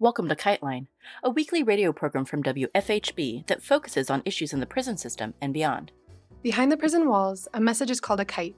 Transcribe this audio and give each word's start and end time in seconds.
Welcome 0.00 0.28
to 0.28 0.36
Kiteline, 0.36 0.86
a 1.24 1.30
weekly 1.30 1.64
radio 1.64 1.92
program 1.92 2.24
from 2.24 2.44
WFHB 2.44 3.48
that 3.48 3.64
focuses 3.64 4.10
on 4.10 4.22
issues 4.24 4.52
in 4.52 4.60
the 4.60 4.66
prison 4.66 4.96
system 4.96 5.34
and 5.40 5.52
beyond. 5.52 5.90
Behind 6.40 6.70
the 6.70 6.76
prison 6.76 7.08
walls, 7.08 7.48
a 7.52 7.60
message 7.60 7.90
is 7.90 7.98
called 7.98 8.20
a 8.20 8.24
kite. 8.24 8.54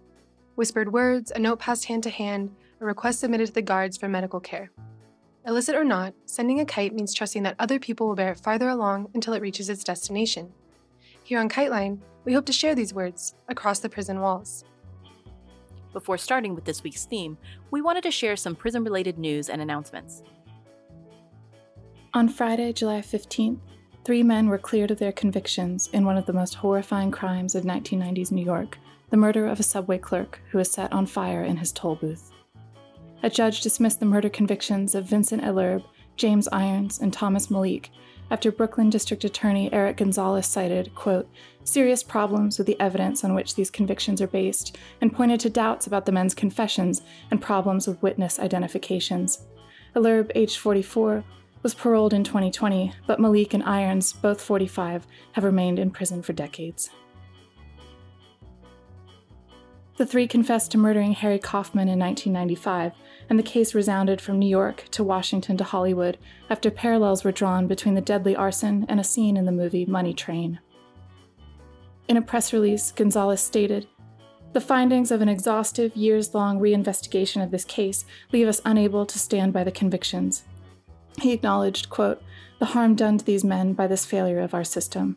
Whispered 0.57 0.93
words, 0.93 1.31
a 1.31 1.39
note 1.39 1.59
passed 1.59 1.87
hand 1.87 2.03
to 2.03 2.11
hand, 2.11 2.55
a 2.83 2.85
request 2.85 3.21
submitted 3.21 3.47
to 3.47 3.53
the 3.55 3.63
guards 3.63 3.97
for 3.97 4.07
medical 4.07 4.39
care. 4.39 4.71
Illicit 5.47 5.75
or 5.75 5.83
not, 5.83 6.13
sending 6.27 6.61
a 6.61 6.67
kite 6.67 6.93
means 6.93 7.15
trusting 7.15 7.43
that 7.45 7.57
other 7.59 7.79
people 7.79 8.07
will 8.07 8.15
bear 8.15 8.33
it 8.33 8.41
farther 8.41 8.69
along 8.69 9.09
until 9.15 9.33
it 9.33 9.41
reaches 9.41 9.71
its 9.71 9.83
destination. 9.83 10.53
Here 11.25 11.41
on 11.41 11.49
Kiteline, 11.49 12.01
we 12.27 12.35
hope 12.35 12.45
to 12.45 12.53
share 12.53 12.75
these 12.75 12.93
words 12.93 13.35
across 13.49 13.79
the 13.79 13.89
prison 13.89 14.21
walls. 14.21 14.67
Before 15.95 16.19
starting 16.19 16.55
with 16.55 16.67
this 16.67 16.83
week's 16.83 17.07
theme, 17.07 17.39
we 17.71 17.81
wanted 17.81 18.03
to 18.03 18.11
share 18.11 18.37
some 18.37 18.55
prison 18.55 18.85
related 18.85 19.17
news 19.17 19.49
and 19.49 19.63
announcements. 19.63 20.23
On 22.13 22.29
Friday, 22.29 22.73
July 22.73 23.03
15th, 23.03 23.61
three 24.05 24.25
men 24.25 24.49
were 24.49 24.59
cleared 24.59 24.91
of 24.91 24.99
their 24.99 25.13
convictions 25.13 25.89
in 25.93 26.05
one 26.05 26.17
of 26.17 26.27
the 26.27 26.33
most 26.33 26.55
horrifying 26.55 27.13
crimes 27.13 27.55
of 27.55 27.63
1990s 27.63 28.33
New 28.33 28.45
York 28.45 28.79
the 29.11 29.17
murder 29.17 29.47
of 29.47 29.61
a 29.61 29.65
subway 29.65 29.99
clerk 29.99 30.41
who 30.51 30.59
was 30.59 30.71
set 30.71 30.93
on 30.93 31.07
fire 31.07 31.45
in 31.45 31.57
his 31.57 31.71
toll 31.73 31.97
booth. 31.97 32.33
A 33.23 33.31
judge 33.31 33.61
dismissed 33.61 34.01
the 34.01 34.07
murder 34.07 34.29
convictions 34.29 34.95
of 34.95 35.05
Vincent 35.05 35.43
Ellerbe, 35.43 35.85
James 36.17 36.49
Irons, 36.53 37.01
and 37.01 37.13
Thomas 37.13 37.51
Malik 37.51 37.91
after 38.31 38.53
Brooklyn 38.53 38.91
District 38.91 39.25
Attorney 39.25 39.73
Eric 39.73 39.99
Gonzalez 39.99 40.47
cited, 40.47 40.95
quote, 40.95 41.29
serious 41.65 42.03
problems 42.03 42.59
with 42.59 42.67
the 42.67 42.81
evidence 42.81 43.25
on 43.25 43.35
which 43.35 43.55
these 43.55 43.71
convictions 43.71 44.21
are 44.21 44.29
based 44.29 44.79
and 45.01 45.13
pointed 45.13 45.41
to 45.41 45.51
doubts 45.51 45.87
about 45.87 46.07
the 46.07 46.13
men's 46.13 46.35
confessions 46.35 47.03
and 47.31 47.41
problems 47.43 47.87
with 47.87 48.03
witness 48.03 48.39
identifications. 48.39 49.47
Ellerbe, 49.95 50.31
aged 50.35 50.59
44, 50.59 51.25
was 51.63 51.75
paroled 51.75 52.13
in 52.13 52.25
2020, 52.25 52.93
but 53.07 53.21
Malik 53.21 53.55
and 53.55 53.63
Irons, 53.65 54.13
both 54.13 54.41
45, 54.41 55.07
have 55.33 55.45
remained 55.45 55.79
in 55.79 55.91
prison 55.91 56.23
for 56.23 56.33
decades. 56.33 56.91
The 59.97 60.07
three 60.07 60.27
confessed 60.27 60.71
to 60.73 60.79
murdering 60.79 61.13
Harry 61.13 61.39
Kaufman 61.39 61.89
in 61.89 61.99
1995, 61.99 62.93
and 63.29 63.39
the 63.39 63.43
case 63.43 63.75
resounded 63.75 64.21
from 64.21 64.39
New 64.39 64.49
York 64.49 64.85
to 64.93 65.05
Washington 65.05 65.59
to 65.59 65.65
Hollywood 65.65 66.17
after 66.49 66.71
parallels 66.71 67.23
were 67.23 67.33
drawn 67.33 67.67
between 67.67 67.95
the 67.95 68.01
deadly 68.01 68.35
arson 68.35 68.87
and 68.89 68.99
a 68.99 69.05
scene 69.05 69.37
in 69.37 69.45
the 69.45 69.53
movie 69.53 69.85
Money 69.85 70.15
Train. 70.15 70.59
In 72.09 72.17
a 72.17 72.23
press 72.23 72.53
release, 72.53 72.93
Gonzalez 72.93 73.43
stated, 73.43 73.87
the 74.53 74.61
findings 74.61 75.13
of 75.13 75.21
an 75.21 75.29
exhaustive, 75.29 75.95
years 75.95 76.35
long 76.35 76.59
reinvestigation 76.59 77.41
of 77.41 77.53
this 77.53 77.65
case 77.65 78.05
leave 78.33 78.49
us 78.49 78.61
unable 78.65 79.07
to 79.07 79.19
stand 79.19 79.53
by 79.53 79.63
the 79.63 79.71
convictions. 79.71 80.43
He 81.19 81.33
acknowledged, 81.33 81.91
quote, 81.91 82.23
the 82.59 82.67
harm 82.67 82.95
done 82.95 83.19
to 83.19 83.25
these 83.25 83.45
men 83.45 83.73
by 83.73 83.87
this 83.87 84.05
failure 84.05 84.41
of 84.41 84.55
our 84.55 84.65
system. 84.65 85.17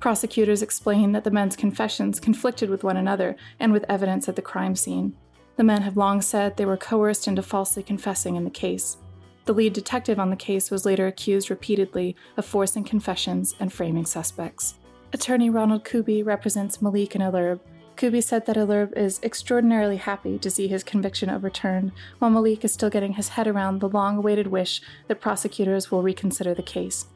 Prosecutors 0.00 0.62
explained 0.62 1.14
that 1.14 1.24
the 1.24 1.30
men's 1.30 1.56
confessions 1.56 2.20
conflicted 2.20 2.70
with 2.70 2.84
one 2.84 2.96
another 2.96 3.36
and 3.58 3.72
with 3.72 3.84
evidence 3.88 4.28
at 4.28 4.36
the 4.36 4.42
crime 4.42 4.76
scene. 4.76 5.16
The 5.56 5.64
men 5.64 5.82
have 5.82 5.96
long 5.96 6.22
said 6.22 6.56
they 6.56 6.64
were 6.64 6.76
coerced 6.76 7.26
into 7.26 7.42
falsely 7.42 7.82
confessing 7.82 8.36
in 8.36 8.44
the 8.44 8.50
case. 8.50 8.96
The 9.44 9.52
lead 9.52 9.72
detective 9.72 10.20
on 10.20 10.30
the 10.30 10.36
case 10.36 10.70
was 10.70 10.86
later 10.86 11.06
accused 11.06 11.50
repeatedly 11.50 12.14
of 12.36 12.44
forcing 12.44 12.84
confessions 12.84 13.54
and 13.58 13.72
framing 13.72 14.06
suspects. 14.06 14.74
Attorney 15.12 15.50
Ronald 15.50 15.84
Kuby 15.84 16.22
represents 16.22 16.80
Malik 16.80 17.14
and 17.14 17.24
Ellerbe, 17.24 17.60
Kuby 17.98 18.20
said 18.20 18.46
that 18.46 18.56
Ellerbe 18.56 18.96
is 18.96 19.18
extraordinarily 19.24 19.96
happy 19.96 20.38
to 20.38 20.50
see 20.50 20.68
his 20.68 20.84
conviction 20.84 21.28
overturned, 21.28 21.90
while 22.20 22.30
Malik 22.30 22.64
is 22.64 22.72
still 22.72 22.90
getting 22.90 23.14
his 23.14 23.30
head 23.30 23.48
around 23.48 23.80
the 23.80 23.88
long 23.88 24.18
awaited 24.18 24.46
wish 24.46 24.80
that 25.08 25.20
prosecutors 25.20 25.90
will 25.90 26.00
reconsider 26.00 26.54
the 26.54 26.62
case. 26.62 27.06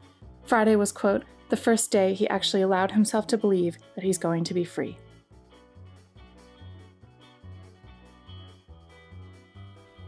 Friday 0.43 0.75
was, 0.75 0.91
quote, 0.91 1.23
the 1.47 1.55
first 1.55 1.89
day 1.89 2.13
he 2.13 2.27
actually 2.27 2.61
allowed 2.61 2.91
himself 2.91 3.27
to 3.27 3.37
believe 3.37 3.77
that 3.95 4.03
he's 4.03 4.17
going 4.17 4.43
to 4.43 4.53
be 4.53 4.65
free. 4.65 4.97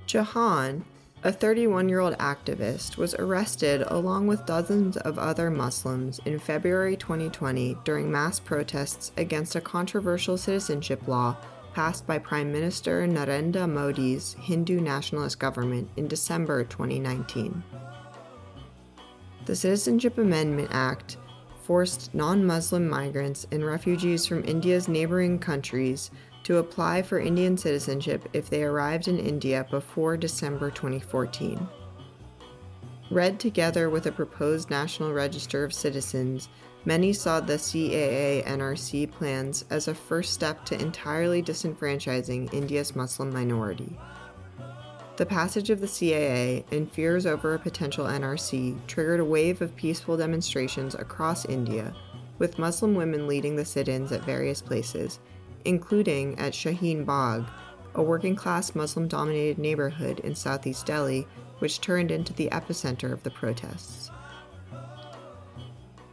Jahan, 0.05 0.83
a 1.25 1.31
31 1.31 1.89
year 1.89 2.01
old 2.01 2.15
activist, 2.19 2.97
was 2.97 3.15
arrested 3.15 3.81
along 3.87 4.27
with 4.27 4.45
dozens 4.45 4.95
of 4.97 5.17
other 5.17 5.49
Muslims 5.49 6.19
in 6.23 6.37
February 6.37 6.95
2020 6.95 7.75
during 7.83 8.11
mass 8.11 8.39
protests 8.39 9.11
against 9.17 9.55
a 9.55 9.61
controversial 9.61 10.37
citizenship 10.37 11.07
law 11.07 11.35
passed 11.73 12.05
by 12.05 12.19
Prime 12.19 12.51
Minister 12.51 13.07
Narendra 13.07 13.67
Modi's 13.67 14.33
Hindu 14.39 14.79
nationalist 14.79 15.39
government 15.39 15.89
in 15.97 16.07
December 16.07 16.63
2019. 16.63 17.63
The 19.47 19.55
Citizenship 19.55 20.19
Amendment 20.19 20.69
Act 20.71 21.17
forced 21.63 22.13
non 22.13 22.45
Muslim 22.45 22.87
migrants 22.87 23.47
and 23.51 23.65
refugees 23.65 24.27
from 24.27 24.45
India's 24.45 24.87
neighboring 24.87 25.39
countries 25.39 26.11
to 26.45 26.59
apply 26.59 27.01
for 27.01 27.19
Indian 27.19 27.57
citizenship 27.57 28.29
if 28.31 28.49
they 28.49 28.63
arrived 28.63 29.07
in 29.07 29.19
India 29.19 29.65
before 29.71 30.15
December 30.15 30.69
2014. 30.69 31.67
Read 33.09 33.39
together 33.39 33.89
with 33.89 34.05
a 34.05 34.11
proposed 34.11 34.69
National 34.69 35.11
Register 35.11 35.63
of 35.63 35.73
Citizens, 35.73 36.49
many 36.85 37.13
saw 37.13 37.39
the 37.39 37.55
CAA 37.55 38.45
NRC 38.45 39.11
plans 39.11 39.65
as 39.71 39.87
a 39.87 39.95
first 39.95 40.33
step 40.33 40.63
to 40.65 40.79
entirely 40.79 41.41
disenfranchising 41.41 42.53
India's 42.53 42.95
Muslim 42.95 43.33
minority. 43.33 43.97
The 45.17 45.25
passage 45.25 45.71
of 45.71 45.81
the 45.81 45.87
CAA 45.87 46.63
and 46.71 46.91
fears 46.91 47.25
over 47.25 47.55
a 47.55 47.59
potential 47.59 48.05
NRC 48.05 48.85
triggered 48.85 49.19
a 49.19 49.25
wave 49.25 49.61
of 49.61 49.75
peaceful 49.75 50.17
demonstrations 50.17 50.93
across 50.93 51.45
India, 51.45 51.95
with 52.37 52.59
Muslim 52.59 52.93
women 52.93 53.27
leading 53.27 53.55
the 53.55 53.65
sit 53.65 53.87
ins 53.87 54.11
at 54.11 54.25
various 54.25 54.61
places, 54.61 55.19
including 55.65 56.37
at 56.39 56.53
Shaheen 56.53 57.05
Bagh, 57.05 57.45
a 57.93 58.01
working 58.01 58.35
class 58.35 58.75
Muslim 58.75 59.07
dominated 59.07 59.57
neighborhood 59.57 60.19
in 60.19 60.35
southeast 60.35 60.85
Delhi, 60.85 61.27
which 61.59 61.81
turned 61.81 62.11
into 62.11 62.33
the 62.33 62.49
epicenter 62.51 63.11
of 63.11 63.23
the 63.23 63.31
protests. 63.31 64.11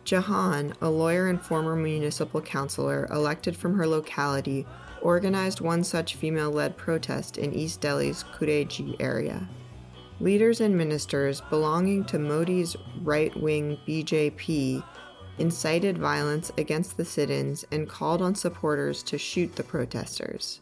Jahan, 0.04 0.74
a 0.80 0.90
lawyer 0.90 1.28
and 1.28 1.40
former 1.40 1.76
municipal 1.76 2.40
councilor 2.40 3.06
elected 3.10 3.56
from 3.56 3.76
her 3.76 3.86
locality, 3.86 4.66
organized 5.00 5.60
one 5.60 5.84
such 5.84 6.16
female 6.16 6.50
led 6.50 6.76
protest 6.76 7.38
in 7.38 7.52
East 7.52 7.80
Delhi's 7.80 8.24
Khureji 8.24 8.96
area. 9.00 9.48
Leaders 10.20 10.60
and 10.60 10.76
ministers 10.76 11.40
belonging 11.50 12.04
to 12.04 12.19
Modi's 12.19 12.76
right 13.02 13.34
wing 13.36 13.78
BJP 13.86 14.84
incited 15.38 15.98
violence 15.98 16.53
against 16.59 16.97
the 16.97 17.04
sit 17.04 17.31
ins, 17.31 17.65
and 17.72 17.88
called 17.88 18.22
on 18.22 18.34
supporters 18.34 19.03
to 19.04 19.19
shoot 19.19 19.54
the 19.56 19.62
protesters. 19.62 20.60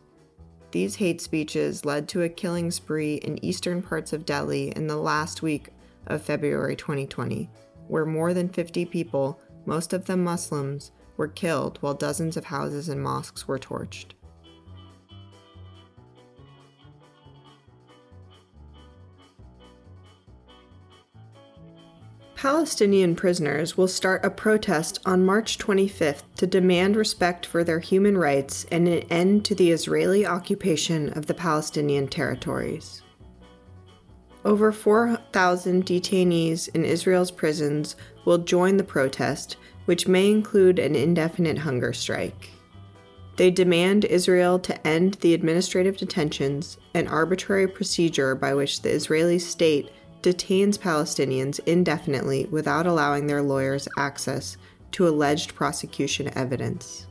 These 0.71 0.95
hate 0.95 1.21
speeches 1.21 1.85
led 1.85 2.09
to 2.09 2.23
a 2.23 2.29
killing 2.29 2.71
spree 2.71 3.17
in 3.17 3.45
eastern 3.45 3.83
parts 3.83 4.13
of 4.13 4.25
Delhi 4.25 4.71
in 4.77 4.87
the 4.87 4.97
last 4.97 5.43
week 5.43 5.69
of 6.07 6.23
February 6.23 6.77
2020, 6.77 7.51
where 7.89 8.07
more 8.07 8.33
than 8.33 8.49
50 8.49 8.85
people, 8.87 9.41
most 9.67 9.93
of 9.93 10.05
them 10.05 10.23
Muslims, 10.23 10.93
were 11.17 11.29
killed 11.29 11.79
while 11.81 11.95
dozens 11.95 12.37
of 12.37 12.45
houses 12.45 12.89
and 12.89 13.03
mosques 13.03 13.49
were 13.49 13.59
torched. 13.59 14.13
Palestinian 22.41 23.15
prisoners 23.15 23.77
will 23.77 23.87
start 23.87 24.25
a 24.25 24.31
protest 24.31 24.99
on 25.05 25.27
March 25.27 25.59
25th 25.59 26.23
to 26.37 26.47
demand 26.47 26.97
respect 26.97 27.45
for 27.45 27.63
their 27.63 27.81
human 27.81 28.17
rights 28.17 28.65
and 28.73 28.89
an 28.89 29.01
end 29.11 29.45
to 29.45 29.55
the 29.55 29.71
Israeli 29.71 30.25
occupation 30.25 31.11
of 31.11 31.27
the 31.27 31.35
Palestinian 31.35 32.09
territories. 32.09 33.03
Over 34.47 34.73
4,000 34.73 35.85
detainees 35.85 36.75
in 36.75 36.83
Israel's 36.83 37.31
prisons 37.31 37.95
will 38.25 38.39
join 38.39 38.79
the 38.79 38.85
protest, 38.85 39.59
which 39.85 40.09
may 40.09 40.31
include 40.31 40.79
an 40.79 40.97
indefinite 40.97 41.59
hunger 41.59 41.93
strike. 41.93 42.49
They 43.37 43.51
demand 43.51 44.07
Israel 44.07 44.59
to 44.61 44.87
end 44.87 45.19
the 45.21 45.35
administrative 45.35 45.99
detentions, 45.99 46.79
an 46.95 47.07
arbitrary 47.07 47.69
procedure 47.69 48.35
by 48.35 48.55
which 48.55 48.81
the 48.81 48.93
Israeli 48.93 49.39
state 49.39 49.91
detains 50.23 50.79
Palestinians 50.79 51.61
indefinitely 51.67 52.47
without 52.47 52.87
allowing 52.87 53.27
their 53.27 53.43
lawyers 53.43 53.89
access 53.97 54.57
to 54.93 55.09
alleged 55.09 55.55
prosecution 55.55 56.31
evidence. 56.37 57.07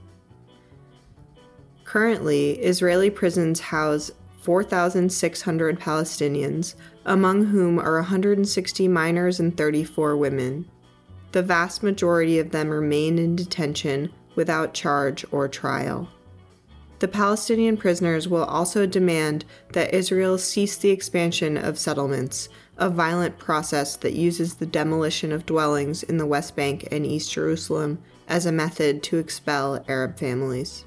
Currently, 1.86 2.52
Israeli 2.60 3.10
prisons 3.10 3.60
house 3.60 4.12
4,600 4.42 5.80
Palestinians, 5.80 6.76
among 7.06 7.46
whom 7.46 7.80
are 7.80 7.96
160 7.96 8.88
minors 8.88 9.40
and 9.40 9.56
34 9.58 10.16
women. 10.16 10.70
The 11.32 11.44
vast 11.44 11.84
majority 11.84 12.40
of 12.40 12.52
them 12.52 12.70
remain 12.70 13.20
in 13.20 13.36
detention 13.36 14.12
without 14.36 14.74
charge 14.74 15.26
or 15.32 15.48
trial. 15.48 16.10
The 17.00 17.08
Palestinian 17.08 17.78
prisoners 17.78 18.28
will 18.28 18.44
also 18.44 18.86
demand 18.86 19.46
that 19.74 19.94
Israel 19.94 20.38
cease 20.38 20.76
the 20.76 20.90
expansion 20.90 21.58
of 21.58 21.80
settlements, 21.80 22.50
a 22.80 22.90
violent 22.90 23.38
process 23.38 23.98
that 23.98 24.14
uses 24.14 24.56
the 24.56 24.66
demolition 24.66 25.34
of 25.34 25.46
dwellings 25.46 26.02
in 26.04 26.16
the 26.16 26.26
West 26.26 26.56
Bank 26.56 26.88
and 26.92 27.06
East 27.06 27.32
Jerusalem 27.32 28.00
as 28.30 28.46
a 28.46 28.52
method 28.54 29.04
to 29.04 29.18
expel 29.18 29.84
Arab 29.90 30.18
families. 30.18 30.86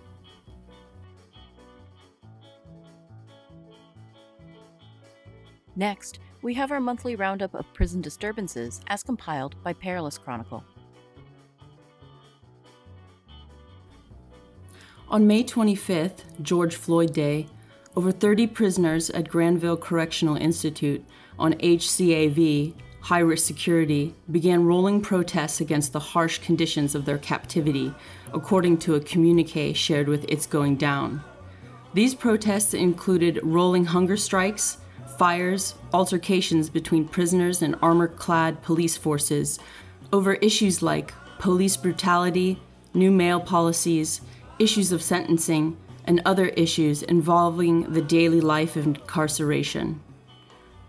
Next, 5.76 6.18
we 6.40 6.54
have 6.54 6.72
our 6.72 6.80
monthly 6.80 7.14
roundup 7.14 7.54
of 7.54 7.70
prison 7.74 8.00
disturbances 8.00 8.80
as 8.88 9.02
compiled 9.02 9.62
by 9.62 9.74
Perilous 9.74 10.16
Chronicle. 10.16 10.64
On 15.08 15.26
May 15.26 15.44
25th, 15.44 16.40
George 16.40 16.74
Floyd 16.74 17.12
Day, 17.12 17.48
over 17.94 18.10
30 18.10 18.46
prisoners 18.48 19.10
at 19.10 19.28
Granville 19.28 19.76
Correctional 19.76 20.36
Institute 20.36 21.04
on 21.38 21.54
HCAV, 21.54 22.74
high 23.00 23.18
risk 23.18 23.46
security, 23.46 24.14
began 24.30 24.64
rolling 24.64 25.00
protests 25.00 25.60
against 25.60 25.92
the 25.92 26.00
harsh 26.00 26.38
conditions 26.38 26.94
of 26.94 27.04
their 27.04 27.18
captivity, 27.18 27.92
according 28.32 28.78
to 28.78 28.94
a 28.94 29.00
communique 29.00 29.74
shared 29.74 30.08
with 30.08 30.24
It's 30.28 30.46
Going 30.46 30.76
Down. 30.76 31.22
These 31.94 32.14
protests 32.14 32.72
included 32.72 33.40
rolling 33.42 33.84
hunger 33.84 34.16
strikes, 34.16 34.78
fires, 35.18 35.74
altercations 35.92 36.70
between 36.70 37.06
prisoners 37.06 37.60
and 37.60 37.76
armor 37.82 38.08
clad 38.08 38.62
police 38.62 38.96
forces 38.96 39.58
over 40.12 40.34
issues 40.34 40.82
like 40.82 41.12
police 41.38 41.76
brutality, 41.76 42.58
new 42.94 43.10
mail 43.10 43.40
policies, 43.40 44.22
issues 44.58 44.92
of 44.92 45.02
sentencing, 45.02 45.76
and 46.04 46.22
other 46.24 46.46
issues 46.48 47.02
involving 47.02 47.92
the 47.92 48.02
daily 48.02 48.40
life 48.40 48.76
of 48.76 48.86
incarceration. 48.86 50.00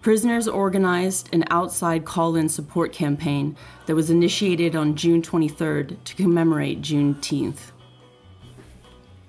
Prisoners 0.02 0.50
organized 0.50 1.34
an 1.34 1.46
outside 1.50 2.04
call 2.04 2.36
in 2.36 2.50
support 2.50 2.92
campaign 2.92 3.56
that 3.86 3.96
was 3.96 4.10
initiated 4.10 4.76
on 4.76 4.96
June 4.96 5.22
23rd 5.22 5.96
to 6.04 6.16
commemorate 6.16 6.82
Juneteenth. 6.82 7.72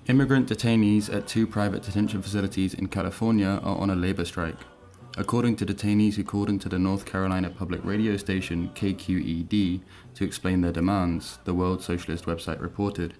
Immigrant 0.06 0.48
detainees 0.48 1.14
at 1.14 1.26
two 1.26 1.46
private 1.46 1.82
detention 1.82 2.20
facilities 2.20 2.74
in 2.74 2.88
California 2.88 3.60
are 3.62 3.78
on 3.78 3.90
a 3.90 3.94
labor 3.94 4.24
strike. 4.24 4.58
According 5.16 5.54
to 5.56 5.66
detainees 5.66 6.14
who 6.14 6.24
called 6.24 6.48
into 6.48 6.68
the 6.68 6.78
North 6.78 7.06
Carolina 7.06 7.48
public 7.48 7.84
radio 7.84 8.16
station 8.16 8.70
KQED 8.74 9.80
to 10.14 10.24
explain 10.24 10.60
their 10.60 10.72
demands, 10.72 11.38
the 11.44 11.54
World 11.54 11.84
Socialist 11.84 12.24
website 12.24 12.60
reported. 12.60 13.14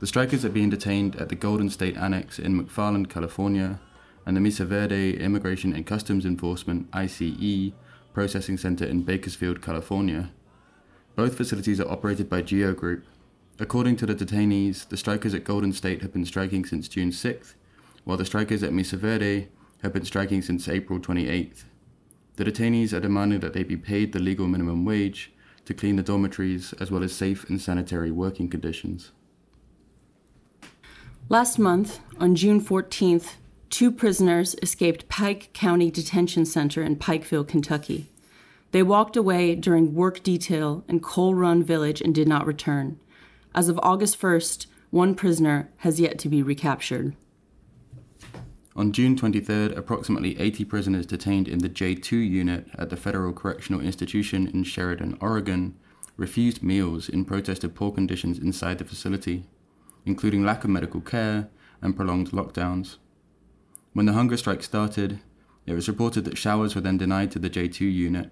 The 0.00 0.06
strikers 0.06 0.44
are 0.44 0.50
being 0.50 0.70
detained 0.70 1.16
at 1.16 1.28
the 1.28 1.34
Golden 1.34 1.68
State 1.68 1.96
Annex 1.96 2.38
in 2.38 2.62
McFarland, 2.62 3.10
California, 3.10 3.80
and 4.24 4.36
the 4.36 4.40
Mesa 4.40 4.64
Verde 4.64 5.18
Immigration 5.18 5.72
and 5.72 5.84
Customs 5.84 6.24
Enforcement 6.24 6.88
ICE 6.92 7.72
processing 8.12 8.56
center 8.58 8.84
in 8.84 9.02
Bakersfield, 9.02 9.60
California. 9.60 10.30
Both 11.16 11.36
facilities 11.36 11.80
are 11.80 11.90
operated 11.90 12.30
by 12.30 12.42
Geo 12.42 12.74
Group. 12.74 13.06
According 13.58 13.96
to 13.96 14.06
the 14.06 14.14
detainees, 14.14 14.88
the 14.88 14.96
strikers 14.96 15.34
at 15.34 15.42
Golden 15.42 15.72
State 15.72 16.02
have 16.02 16.12
been 16.12 16.24
striking 16.24 16.64
since 16.64 16.86
June 16.86 17.10
6th, 17.10 17.54
while 18.04 18.16
the 18.16 18.24
strikers 18.24 18.62
at 18.62 18.72
Mesa 18.72 18.96
Verde 18.96 19.48
have 19.82 19.92
been 19.92 20.04
striking 20.04 20.42
since 20.42 20.68
April 20.68 21.00
28th. 21.00 21.64
The 22.36 22.44
detainees 22.44 22.92
are 22.92 23.00
demanding 23.00 23.40
that 23.40 23.52
they 23.52 23.64
be 23.64 23.76
paid 23.76 24.12
the 24.12 24.20
legal 24.20 24.46
minimum 24.46 24.84
wage 24.84 25.32
to 25.64 25.74
clean 25.74 25.96
the 25.96 26.04
dormitories 26.04 26.72
as 26.74 26.88
well 26.88 27.02
as 27.02 27.12
safe 27.12 27.50
and 27.50 27.60
sanitary 27.60 28.12
working 28.12 28.48
conditions. 28.48 29.10
Last 31.30 31.58
month, 31.58 32.00
on 32.18 32.34
June 32.36 32.58
14th, 32.58 33.34
two 33.68 33.92
prisoners 33.92 34.56
escaped 34.62 35.10
Pike 35.10 35.50
County 35.52 35.90
Detention 35.90 36.46
Center 36.46 36.82
in 36.82 36.96
Pikeville, 36.96 37.46
Kentucky. 37.46 38.06
They 38.70 38.82
walked 38.82 39.14
away 39.14 39.54
during 39.54 39.94
work 39.94 40.22
detail 40.22 40.84
in 40.88 41.00
Coal 41.00 41.34
Run 41.34 41.62
Village 41.62 42.00
and 42.00 42.14
did 42.14 42.28
not 42.28 42.46
return. 42.46 42.98
As 43.54 43.68
of 43.68 43.78
August 43.82 44.18
1st, 44.18 44.68
one 44.88 45.14
prisoner 45.14 45.68
has 45.78 46.00
yet 46.00 46.18
to 46.20 46.30
be 46.30 46.42
recaptured. 46.42 47.14
On 48.74 48.90
June 48.90 49.14
23rd, 49.14 49.76
approximately 49.76 50.40
80 50.40 50.64
prisoners 50.64 51.04
detained 51.04 51.46
in 51.46 51.58
the 51.58 51.68
J2 51.68 52.12
unit 52.12 52.68
at 52.78 52.88
the 52.88 52.96
Federal 52.96 53.34
Correctional 53.34 53.82
Institution 53.82 54.46
in 54.46 54.64
Sheridan, 54.64 55.18
Oregon, 55.20 55.78
refused 56.16 56.62
meals 56.62 57.06
in 57.06 57.26
protest 57.26 57.64
of 57.64 57.74
poor 57.74 57.92
conditions 57.92 58.38
inside 58.38 58.78
the 58.78 58.86
facility 58.86 59.44
including 60.08 60.44
lack 60.44 60.64
of 60.64 60.70
medical 60.70 61.00
care 61.00 61.48
and 61.80 61.94
prolonged 61.94 62.30
lockdowns. 62.30 62.96
When 63.92 64.06
the 64.06 64.14
hunger 64.14 64.36
strike 64.36 64.62
started, 64.62 65.20
it 65.66 65.74
was 65.74 65.88
reported 65.88 66.24
that 66.24 66.38
showers 66.38 66.74
were 66.74 66.80
then 66.80 66.98
denied 66.98 67.30
to 67.32 67.38
the 67.38 67.50
J2 67.50 67.80
unit. 67.80 68.30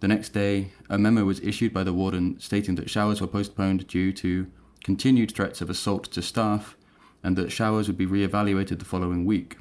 The 0.00 0.08
next 0.08 0.30
day, 0.30 0.72
a 0.90 0.98
memo 0.98 1.24
was 1.24 1.40
issued 1.40 1.72
by 1.72 1.84
the 1.84 1.92
warden 1.92 2.38
stating 2.40 2.74
that 2.74 2.90
showers 2.90 3.20
were 3.20 3.26
postponed 3.26 3.86
due 3.86 4.12
to 4.14 4.48
continued 4.82 5.32
threats 5.32 5.60
of 5.60 5.70
assault 5.70 6.04
to 6.12 6.22
staff 6.22 6.76
and 7.22 7.36
that 7.36 7.52
showers 7.52 7.88
would 7.88 7.98
be 7.98 8.06
re-evaluated 8.06 8.78
the 8.78 8.84
following 8.84 9.24
week. 9.24 9.56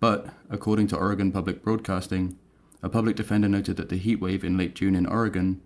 But, 0.00 0.34
according 0.50 0.88
to 0.88 0.96
Oregon 0.96 1.32
Public 1.32 1.62
Broadcasting, 1.62 2.38
a 2.82 2.88
public 2.88 3.16
defender 3.16 3.48
noted 3.48 3.76
that 3.76 3.88
the 3.88 3.96
heat 3.96 4.20
wave 4.20 4.44
in 4.44 4.58
late 4.58 4.74
June 4.74 4.94
in 4.94 5.06
Oregon 5.06 5.62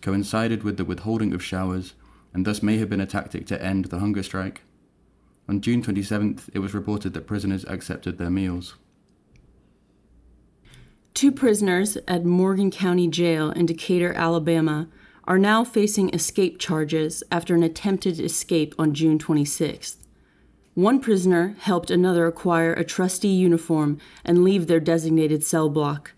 coincided 0.00 0.62
with 0.62 0.78
the 0.78 0.84
withholding 0.84 1.34
of 1.34 1.44
showers 1.44 1.94
and 2.34 2.46
thus 2.46 2.62
may 2.62 2.78
have 2.78 2.88
been 2.88 3.00
a 3.00 3.06
tactic 3.06 3.46
to 3.46 3.62
end 3.62 3.86
the 3.86 3.98
hunger 3.98 4.22
strike. 4.22 4.62
On 5.48 5.60
June 5.60 5.82
27th, 5.82 6.48
it 6.54 6.60
was 6.60 6.74
reported 6.74 7.14
that 7.14 7.26
prisoners 7.26 7.64
accepted 7.64 8.18
their 8.18 8.30
meals. 8.30 8.76
Two 11.14 11.30
prisoners 11.30 11.98
at 12.08 12.24
Morgan 12.24 12.70
County 12.70 13.06
Jail 13.06 13.50
in 13.50 13.66
Decatur, 13.66 14.12
Alabama, 14.14 14.88
are 15.24 15.38
now 15.38 15.62
facing 15.62 16.12
escape 16.14 16.58
charges 16.58 17.22
after 17.30 17.54
an 17.54 17.62
attempted 17.62 18.18
escape 18.18 18.74
on 18.78 18.94
June 18.94 19.18
26th. 19.18 19.96
One 20.74 21.00
prisoner 21.00 21.54
helped 21.60 21.90
another 21.90 22.26
acquire 22.26 22.72
a 22.72 22.82
trustee 22.82 23.28
uniform 23.28 23.98
and 24.24 24.42
leave 24.42 24.66
their 24.66 24.80
designated 24.80 25.44
cell 25.44 25.68
block. 25.68 26.12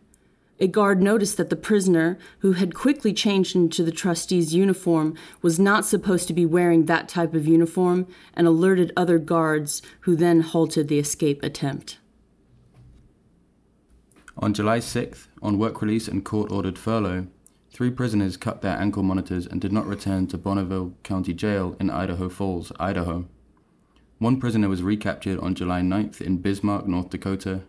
A 0.60 0.68
guard 0.68 1.02
noticed 1.02 1.36
that 1.36 1.50
the 1.50 1.56
prisoner, 1.56 2.16
who 2.38 2.52
had 2.52 2.74
quickly 2.74 3.12
changed 3.12 3.56
into 3.56 3.82
the 3.82 3.90
trustee's 3.90 4.54
uniform, 4.54 5.16
was 5.42 5.58
not 5.58 5.84
supposed 5.84 6.28
to 6.28 6.32
be 6.32 6.46
wearing 6.46 6.84
that 6.84 7.08
type 7.08 7.34
of 7.34 7.46
uniform 7.46 8.06
and 8.34 8.46
alerted 8.46 8.92
other 8.96 9.18
guards, 9.18 9.82
who 10.00 10.14
then 10.14 10.40
halted 10.40 10.86
the 10.86 11.00
escape 11.00 11.42
attempt. 11.42 11.98
On 14.38 14.54
July 14.54 14.78
6th, 14.78 15.26
on 15.42 15.58
work 15.58 15.82
release 15.82 16.06
and 16.06 16.24
court 16.24 16.52
ordered 16.52 16.78
furlough, 16.78 17.26
three 17.72 17.90
prisoners 17.90 18.36
cut 18.36 18.62
their 18.62 18.76
ankle 18.78 19.02
monitors 19.02 19.46
and 19.46 19.60
did 19.60 19.72
not 19.72 19.86
return 19.86 20.28
to 20.28 20.38
Bonneville 20.38 20.94
County 21.02 21.34
Jail 21.34 21.76
in 21.80 21.90
Idaho 21.90 22.28
Falls, 22.28 22.70
Idaho. 22.78 23.26
One 24.18 24.38
prisoner 24.38 24.68
was 24.68 24.82
recaptured 24.82 25.40
on 25.40 25.56
July 25.56 25.80
9th 25.80 26.20
in 26.20 26.38
Bismarck, 26.38 26.86
North 26.86 27.10
Dakota, 27.10 27.62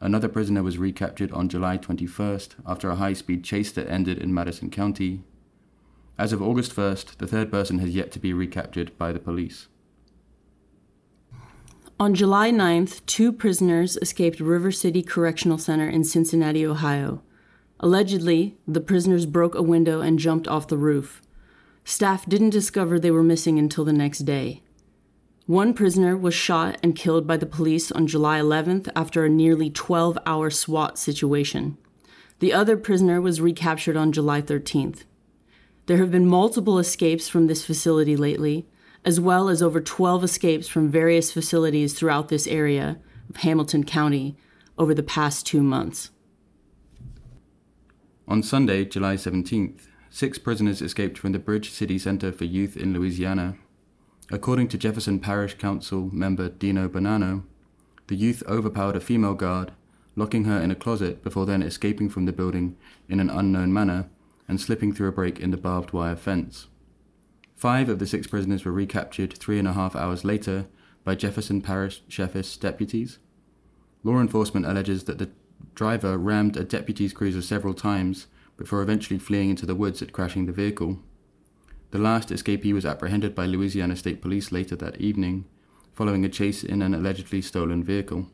Another 0.00 0.28
prisoner 0.28 0.62
was 0.62 0.78
recaptured 0.78 1.30
on 1.32 1.48
July 1.48 1.76
21st 1.76 2.54
after 2.66 2.88
a 2.88 2.96
high 2.96 3.12
speed 3.12 3.44
chase 3.44 3.70
that 3.72 3.90
ended 3.90 4.18
in 4.18 4.32
Madison 4.32 4.70
County. 4.70 5.22
As 6.18 6.32
of 6.32 6.40
August 6.40 6.74
1st, 6.74 7.18
the 7.18 7.26
third 7.26 7.50
person 7.50 7.78
has 7.80 7.94
yet 7.94 8.10
to 8.12 8.18
be 8.18 8.32
recaptured 8.32 8.96
by 8.96 9.12
the 9.12 9.18
police. 9.18 9.68
On 11.98 12.14
July 12.14 12.50
9th, 12.50 13.04
two 13.04 13.30
prisoners 13.30 13.98
escaped 13.98 14.40
River 14.40 14.72
City 14.72 15.02
Correctional 15.02 15.58
Center 15.58 15.88
in 15.88 16.02
Cincinnati, 16.02 16.64
Ohio. 16.64 17.22
Allegedly, 17.78 18.56
the 18.66 18.80
prisoners 18.80 19.26
broke 19.26 19.54
a 19.54 19.62
window 19.62 20.00
and 20.00 20.18
jumped 20.18 20.48
off 20.48 20.68
the 20.68 20.78
roof. 20.78 21.20
Staff 21.84 22.24
didn't 22.26 22.50
discover 22.50 22.98
they 22.98 23.10
were 23.10 23.22
missing 23.22 23.58
until 23.58 23.84
the 23.84 23.92
next 23.92 24.20
day. 24.20 24.62
One 25.50 25.74
prisoner 25.74 26.16
was 26.16 26.32
shot 26.32 26.78
and 26.80 26.94
killed 26.94 27.26
by 27.26 27.36
the 27.36 27.44
police 27.44 27.90
on 27.90 28.06
July 28.06 28.38
11th 28.38 28.88
after 28.94 29.24
a 29.24 29.28
nearly 29.28 29.68
12 29.68 30.16
hour 30.24 30.48
SWAT 30.48 30.96
situation. 30.96 31.76
The 32.38 32.52
other 32.52 32.76
prisoner 32.76 33.20
was 33.20 33.40
recaptured 33.40 33.96
on 33.96 34.12
July 34.12 34.42
13th. 34.42 35.02
There 35.86 35.96
have 35.96 36.12
been 36.12 36.28
multiple 36.28 36.78
escapes 36.78 37.28
from 37.28 37.48
this 37.48 37.64
facility 37.64 38.16
lately, 38.16 38.68
as 39.04 39.18
well 39.18 39.48
as 39.48 39.60
over 39.60 39.80
12 39.80 40.22
escapes 40.22 40.68
from 40.68 40.88
various 40.88 41.32
facilities 41.32 41.94
throughout 41.94 42.28
this 42.28 42.46
area 42.46 43.00
of 43.28 43.38
Hamilton 43.38 43.82
County 43.82 44.36
over 44.78 44.94
the 44.94 45.02
past 45.02 45.46
two 45.46 45.64
months. 45.64 46.10
On 48.28 48.40
Sunday, 48.44 48.84
July 48.84 49.16
17th, 49.16 49.88
six 50.10 50.38
prisoners 50.38 50.80
escaped 50.80 51.18
from 51.18 51.32
the 51.32 51.40
Bridge 51.40 51.70
City 51.70 51.98
Center 51.98 52.30
for 52.30 52.44
Youth 52.44 52.76
in 52.76 52.94
Louisiana 52.94 53.56
According 54.32 54.68
to 54.68 54.78
Jefferson 54.78 55.18
Parish 55.18 55.54
Council 55.54 56.08
member 56.12 56.48
Deano 56.48 56.88
Bonano, 56.88 57.42
the 58.06 58.14
youth 58.14 58.44
overpowered 58.46 58.94
a 58.94 59.00
female 59.00 59.34
guard, 59.34 59.72
locking 60.14 60.44
her 60.44 60.60
in 60.60 60.70
a 60.70 60.76
closet 60.76 61.24
before 61.24 61.46
then 61.46 61.62
escaping 61.62 62.08
from 62.08 62.26
the 62.26 62.32
building 62.32 62.76
in 63.08 63.18
an 63.18 63.28
unknown 63.28 63.72
manner 63.72 64.08
and 64.46 64.60
slipping 64.60 64.92
through 64.92 65.08
a 65.08 65.12
break 65.12 65.40
in 65.40 65.50
the 65.50 65.56
barbed 65.56 65.92
wire 65.92 66.14
fence. 66.14 66.68
Five 67.56 67.88
of 67.88 67.98
the 67.98 68.06
six 68.06 68.28
prisoners 68.28 68.64
were 68.64 68.70
recaptured 68.70 69.32
three 69.32 69.58
and 69.58 69.66
a 69.66 69.72
half 69.72 69.96
hours 69.96 70.24
later 70.24 70.66
by 71.02 71.16
Jefferson 71.16 71.60
Parish 71.60 72.02
Sheriff's 72.06 72.56
deputies. 72.56 73.18
Law 74.04 74.20
enforcement 74.20 74.64
alleges 74.64 75.04
that 75.04 75.18
the 75.18 75.30
driver 75.74 76.16
rammed 76.16 76.56
a 76.56 76.62
deputy's 76.62 77.12
cruiser 77.12 77.42
several 77.42 77.74
times 77.74 78.28
before 78.56 78.80
eventually 78.80 79.18
fleeing 79.18 79.50
into 79.50 79.66
the 79.66 79.74
woods 79.74 80.00
and 80.00 80.12
crashing 80.12 80.46
the 80.46 80.52
vehicle. 80.52 81.00
The 81.90 81.98
last 81.98 82.28
escapee 82.28 82.72
was 82.72 82.86
apprehended 82.86 83.34
by 83.34 83.46
Louisiana 83.46 83.96
State 83.96 84.22
Police 84.22 84.52
later 84.52 84.76
that 84.76 85.00
evening, 85.00 85.46
following 85.92 86.24
a 86.24 86.28
chase 86.28 86.62
in 86.62 86.82
an 86.82 86.94
allegedly 86.94 87.42
stolen 87.42 87.82
vehicle. 87.82 88.26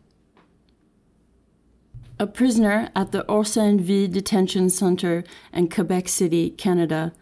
A 2.18 2.26
prisoner 2.26 2.90
at 2.94 3.12
the 3.12 3.24
Orsainville 3.28 4.12
Detention 4.12 4.70
Center 4.70 5.24
in 5.52 5.68
Quebec 5.68 6.08
City, 6.08 6.50
Canada, 6.50 7.14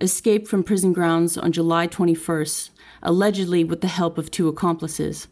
escaped 0.00 0.48
from 0.48 0.64
prison 0.64 0.92
grounds 0.92 1.36
on 1.36 1.52
July 1.52 1.86
21st, 1.86 2.70
allegedly 3.02 3.64
with 3.64 3.80
the 3.80 3.88
help 3.88 4.16
of 4.16 4.30
two 4.30 4.48
accomplices. 4.48 5.28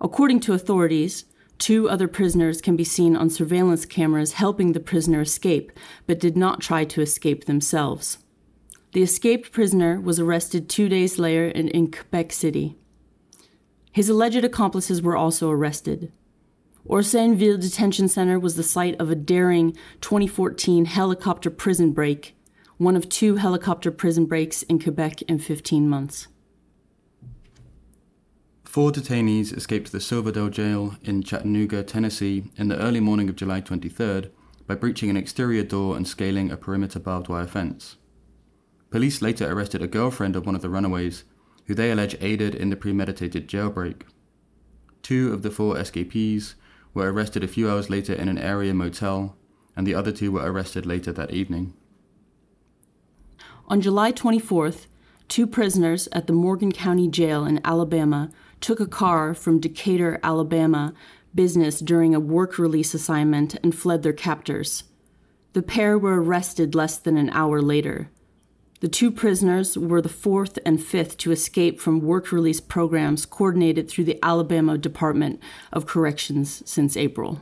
According 0.00 0.40
to 0.40 0.52
authorities, 0.52 1.24
two 1.58 1.88
other 1.88 2.08
prisoners 2.08 2.60
can 2.60 2.76
be 2.76 2.84
seen 2.84 3.16
on 3.16 3.30
surveillance 3.30 3.84
cameras 3.86 4.32
helping 4.32 4.72
the 4.72 4.80
prisoner 4.80 5.20
escape, 5.20 5.72
but 6.06 6.20
did 6.20 6.36
not 6.36 6.60
try 6.60 6.84
to 6.84 7.00
escape 7.00 7.44
themselves. 7.44 8.18
The 8.94 9.02
escaped 9.02 9.50
prisoner 9.50 10.00
was 10.00 10.20
arrested 10.20 10.68
two 10.68 10.88
days 10.88 11.18
later 11.18 11.48
in, 11.48 11.66
in 11.70 11.90
Quebec 11.90 12.32
City. 12.32 12.76
His 13.90 14.08
alleged 14.08 14.44
accomplices 14.44 15.02
were 15.02 15.16
also 15.16 15.50
arrested. 15.50 16.12
Orsainville 16.88 17.60
Detention 17.60 18.06
Center 18.06 18.38
was 18.38 18.54
the 18.54 18.62
site 18.62 18.94
of 19.00 19.10
a 19.10 19.16
daring 19.16 19.72
2014 20.00 20.84
helicopter 20.84 21.50
prison 21.50 21.90
break, 21.90 22.36
one 22.76 22.94
of 22.94 23.08
two 23.08 23.34
helicopter 23.34 23.90
prison 23.90 24.26
breaks 24.26 24.62
in 24.62 24.78
Quebec 24.78 25.22
in 25.22 25.40
15 25.40 25.88
months. 25.88 26.28
Four 28.64 28.92
detainees 28.92 29.52
escaped 29.56 29.90
the 29.90 30.00
Silverdale 30.00 30.50
jail 30.50 30.94
in 31.02 31.24
Chattanooga, 31.24 31.82
Tennessee, 31.82 32.44
in 32.56 32.68
the 32.68 32.78
early 32.78 33.00
morning 33.00 33.28
of 33.28 33.34
July 33.34 33.60
23rd 33.60 34.30
by 34.68 34.76
breaching 34.76 35.10
an 35.10 35.16
exterior 35.16 35.64
door 35.64 35.96
and 35.96 36.06
scaling 36.06 36.52
a 36.52 36.56
perimeter 36.56 37.00
barbed 37.00 37.28
wire 37.28 37.48
fence. 37.48 37.96
Police 38.94 39.20
later 39.20 39.50
arrested 39.50 39.82
a 39.82 39.88
girlfriend 39.88 40.36
of 40.36 40.46
one 40.46 40.54
of 40.54 40.62
the 40.62 40.68
runaways, 40.68 41.24
who 41.66 41.74
they 41.74 41.90
allege 41.90 42.16
aided 42.20 42.54
in 42.54 42.70
the 42.70 42.76
premeditated 42.76 43.48
jailbreak. 43.48 44.02
Two 45.02 45.32
of 45.32 45.42
the 45.42 45.50
four 45.50 45.76
escapees 45.76 46.54
were 46.94 47.12
arrested 47.12 47.42
a 47.42 47.48
few 47.48 47.68
hours 47.68 47.90
later 47.90 48.12
in 48.12 48.28
an 48.28 48.38
area 48.38 48.72
motel, 48.72 49.36
and 49.74 49.84
the 49.84 49.96
other 49.96 50.12
two 50.12 50.30
were 50.30 50.48
arrested 50.48 50.86
later 50.86 51.10
that 51.10 51.32
evening. 51.32 51.74
On 53.66 53.80
July 53.80 54.12
24th, 54.12 54.86
two 55.26 55.48
prisoners 55.48 56.08
at 56.12 56.28
the 56.28 56.32
Morgan 56.32 56.70
County 56.70 57.08
Jail 57.08 57.44
in 57.44 57.60
Alabama 57.64 58.30
took 58.60 58.78
a 58.78 58.86
car 58.86 59.34
from 59.34 59.58
Decatur, 59.58 60.20
Alabama 60.22 60.94
business 61.34 61.80
during 61.80 62.14
a 62.14 62.20
work 62.20 62.58
release 62.58 62.94
assignment 62.94 63.56
and 63.64 63.74
fled 63.74 64.04
their 64.04 64.12
captors. 64.12 64.84
The 65.52 65.62
pair 65.62 65.98
were 65.98 66.22
arrested 66.22 66.76
less 66.76 66.96
than 66.96 67.16
an 67.16 67.30
hour 67.30 67.60
later. 67.60 68.12
The 68.84 68.90
two 68.90 69.10
prisoners 69.10 69.78
were 69.78 70.02
the 70.02 70.10
fourth 70.10 70.58
and 70.66 70.78
fifth 70.78 71.16
to 71.16 71.32
escape 71.32 71.80
from 71.80 72.02
work 72.02 72.30
release 72.30 72.60
programs 72.60 73.24
coordinated 73.24 73.88
through 73.88 74.04
the 74.04 74.18
Alabama 74.22 74.76
Department 74.76 75.40
of 75.72 75.86
Corrections 75.86 76.62
since 76.66 76.94
April. 76.94 77.40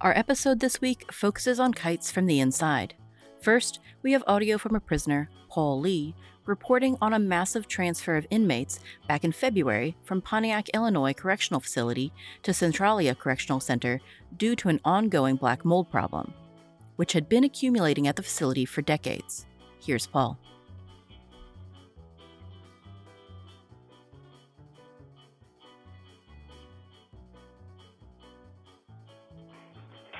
Our 0.00 0.16
episode 0.16 0.60
this 0.60 0.80
week 0.80 1.12
focuses 1.12 1.58
on 1.58 1.74
kites 1.74 2.12
from 2.12 2.26
the 2.26 2.38
inside. 2.38 2.94
First, 3.40 3.80
we 4.02 4.12
have 4.12 4.22
audio 4.28 4.56
from 4.56 4.76
a 4.76 4.80
prisoner, 4.80 5.30
Paul 5.48 5.80
Lee, 5.80 6.14
reporting 6.46 6.96
on 7.00 7.12
a 7.12 7.18
massive 7.18 7.68
transfer 7.68 8.16
of 8.16 8.26
inmates 8.30 8.80
back 9.06 9.24
in 9.24 9.32
February 9.32 9.96
from 10.02 10.20
Pontiac, 10.20 10.68
Illinois 10.70 11.12
Correctional 11.12 11.60
Facility 11.60 12.12
to 12.42 12.52
Centralia 12.52 13.14
Correctional 13.14 13.60
Center 13.60 14.00
due 14.36 14.56
to 14.56 14.68
an 14.68 14.80
ongoing 14.84 15.36
black 15.36 15.64
mold 15.64 15.90
problem, 15.90 16.34
which 16.96 17.12
had 17.12 17.28
been 17.28 17.44
accumulating 17.44 18.08
at 18.08 18.16
the 18.16 18.22
facility 18.22 18.64
for 18.64 18.82
decades. 18.82 19.46
Here's 19.80 20.06
Paul. 20.06 20.38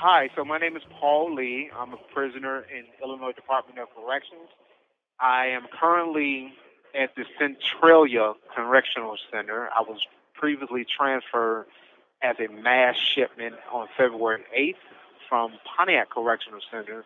Hi, 0.02 0.28
so 0.34 0.44
my 0.44 0.58
name 0.58 0.76
is 0.76 0.82
Paul 0.98 1.32
Lee. 1.32 1.70
I'm 1.78 1.92
a 1.92 1.96
prisoner 2.12 2.66
in 2.76 2.86
Illinois 3.00 3.30
Department 3.30 3.78
of 3.78 3.86
Corrections. 3.94 4.50
I 5.22 5.46
am 5.46 5.66
currently 5.72 6.52
at 7.00 7.14
the 7.14 7.24
Centralia 7.38 8.32
Correctional 8.54 9.16
Center. 9.30 9.68
I 9.74 9.80
was 9.82 10.00
previously 10.34 10.84
transferred 10.84 11.66
as 12.22 12.36
a 12.40 12.52
mass 12.52 12.96
shipment 12.96 13.54
on 13.72 13.86
February 13.96 14.42
8th 14.58 14.74
from 15.28 15.52
Pontiac 15.64 16.10
Correctional 16.10 16.60
Center 16.70 17.04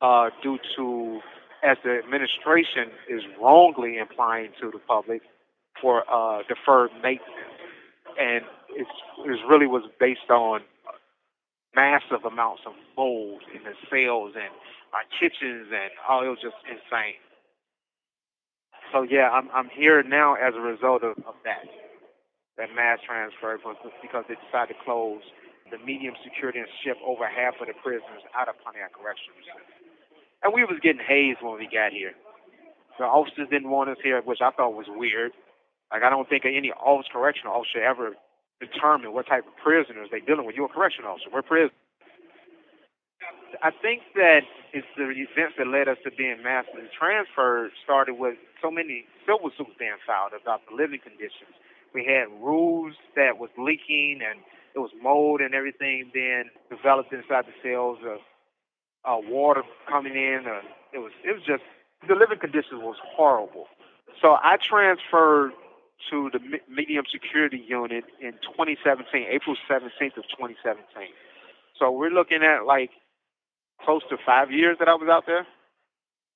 uh, 0.00 0.30
due 0.42 0.58
to, 0.76 1.20
as 1.62 1.76
the 1.84 1.98
administration 1.98 2.90
is 3.08 3.22
wrongly 3.40 3.96
implying 3.96 4.50
to 4.60 4.70
the 4.72 4.80
public, 4.80 5.22
for 5.80 6.04
uh, 6.12 6.42
deferred 6.48 6.90
maintenance. 7.02 7.56
And 8.20 8.44
it's, 8.70 8.90
it 9.24 9.46
really 9.48 9.66
was 9.66 9.84
based 9.98 10.30
on 10.30 10.60
massive 11.74 12.24
amounts 12.24 12.62
of 12.66 12.72
mold 12.96 13.42
in 13.54 13.62
the 13.62 13.72
cells 13.88 14.34
and 14.34 14.52
our 14.92 15.04
kitchens 15.18 15.68
and 15.72 15.90
oh, 16.08 16.22
it 16.26 16.28
was 16.28 16.38
just 16.42 16.56
insane. 16.68 17.14
So 18.92 19.02
yeah, 19.08 19.32
I'm 19.32 19.48
I'm 19.50 19.70
here 19.72 20.02
now 20.04 20.34
as 20.36 20.54
a 20.54 20.60
result 20.60 21.02
of, 21.02 21.16
of 21.24 21.34
that, 21.48 21.64
that 22.60 22.68
mass 22.76 23.00
transfer 23.08 23.56
because 24.04 24.24
they 24.28 24.36
decided 24.36 24.76
to 24.76 24.78
close 24.84 25.24
the 25.72 25.80
medium 25.80 26.12
security 26.20 26.60
and 26.60 26.68
ship 26.84 27.00
over 27.00 27.24
half 27.24 27.56
of 27.56 27.66
the 27.66 27.76
prisoners 27.80 28.20
out 28.36 28.52
of 28.52 28.54
Pontiac 28.60 28.92
Correctional. 28.92 29.40
And 30.44 30.52
we 30.52 30.68
was 30.68 30.76
getting 30.84 31.00
hazed 31.00 31.40
when 31.40 31.56
we 31.56 31.64
got 31.64 31.96
here. 31.96 32.12
The 33.00 33.08
officers 33.08 33.48
didn't 33.48 33.72
want 33.72 33.88
us 33.88 33.96
here, 34.04 34.20
which 34.20 34.44
I 34.44 34.52
thought 34.52 34.76
was 34.76 34.86
weird. 34.92 35.32
Like 35.90 36.04
I 36.04 36.10
don't 36.10 36.28
think 36.28 36.44
any 36.44 36.70
officer, 36.76 37.16
correctional 37.16 37.56
officer 37.56 37.80
ever 37.80 38.12
determine 38.60 39.16
what 39.16 39.26
type 39.26 39.48
of 39.48 39.56
prisoners 39.58 40.08
they're 40.12 40.20
dealing 40.20 40.44
with. 40.44 40.54
You're 40.54 40.68
a 40.68 40.76
correctional 40.76 41.16
officer. 41.16 41.32
We're 41.32 41.42
prisoners. 41.42 41.81
I 43.62 43.70
think 43.70 44.02
that 44.14 44.42
it's 44.72 44.86
the 44.96 45.08
events 45.08 45.54
that 45.58 45.68
led 45.68 45.88
us 45.88 45.98
to 46.04 46.10
being 46.10 46.42
massively 46.42 46.90
transferred 46.98 47.70
started 47.84 48.14
with 48.14 48.34
so 48.60 48.70
many 48.70 49.04
civil 49.26 49.50
suits 49.56 49.70
being 49.78 49.98
filed 50.06 50.32
about 50.34 50.62
the 50.68 50.74
living 50.74 51.00
conditions. 51.00 51.54
We 51.94 52.04
had 52.04 52.26
rules 52.42 52.94
that 53.14 53.38
was 53.38 53.50
leaking 53.56 54.20
and 54.24 54.40
it 54.74 54.80
was 54.80 54.90
mold 55.00 55.40
and 55.40 55.54
everything 55.54 56.10
being 56.12 56.50
developed 56.70 57.12
inside 57.12 57.44
the 57.46 57.54
cells. 57.62 57.98
Of, 58.04 58.18
uh, 59.04 59.18
water 59.28 59.62
coming 59.88 60.14
in. 60.14 60.44
Uh, 60.46 60.60
it 60.92 60.98
was 60.98 61.12
it 61.24 61.32
was 61.32 61.42
just 61.46 61.62
the 62.08 62.14
living 62.14 62.38
conditions 62.38 62.80
was 62.82 62.96
horrible. 63.02 63.66
So 64.20 64.36
I 64.42 64.56
transferred 64.56 65.52
to 66.10 66.30
the 66.32 66.40
medium 66.68 67.04
security 67.10 67.62
unit 67.66 68.04
in 68.20 68.32
2017, 68.42 69.26
April 69.30 69.56
17th 69.70 70.18
of 70.18 70.26
2017. 70.34 70.82
So 71.78 71.90
we're 71.90 72.10
looking 72.10 72.42
at 72.42 72.66
like 72.66 72.90
close 73.84 74.02
to 74.10 74.16
five 74.24 74.50
years 74.50 74.76
that 74.78 74.88
I 74.88 74.94
was 74.94 75.08
out 75.10 75.24
there, 75.26 75.46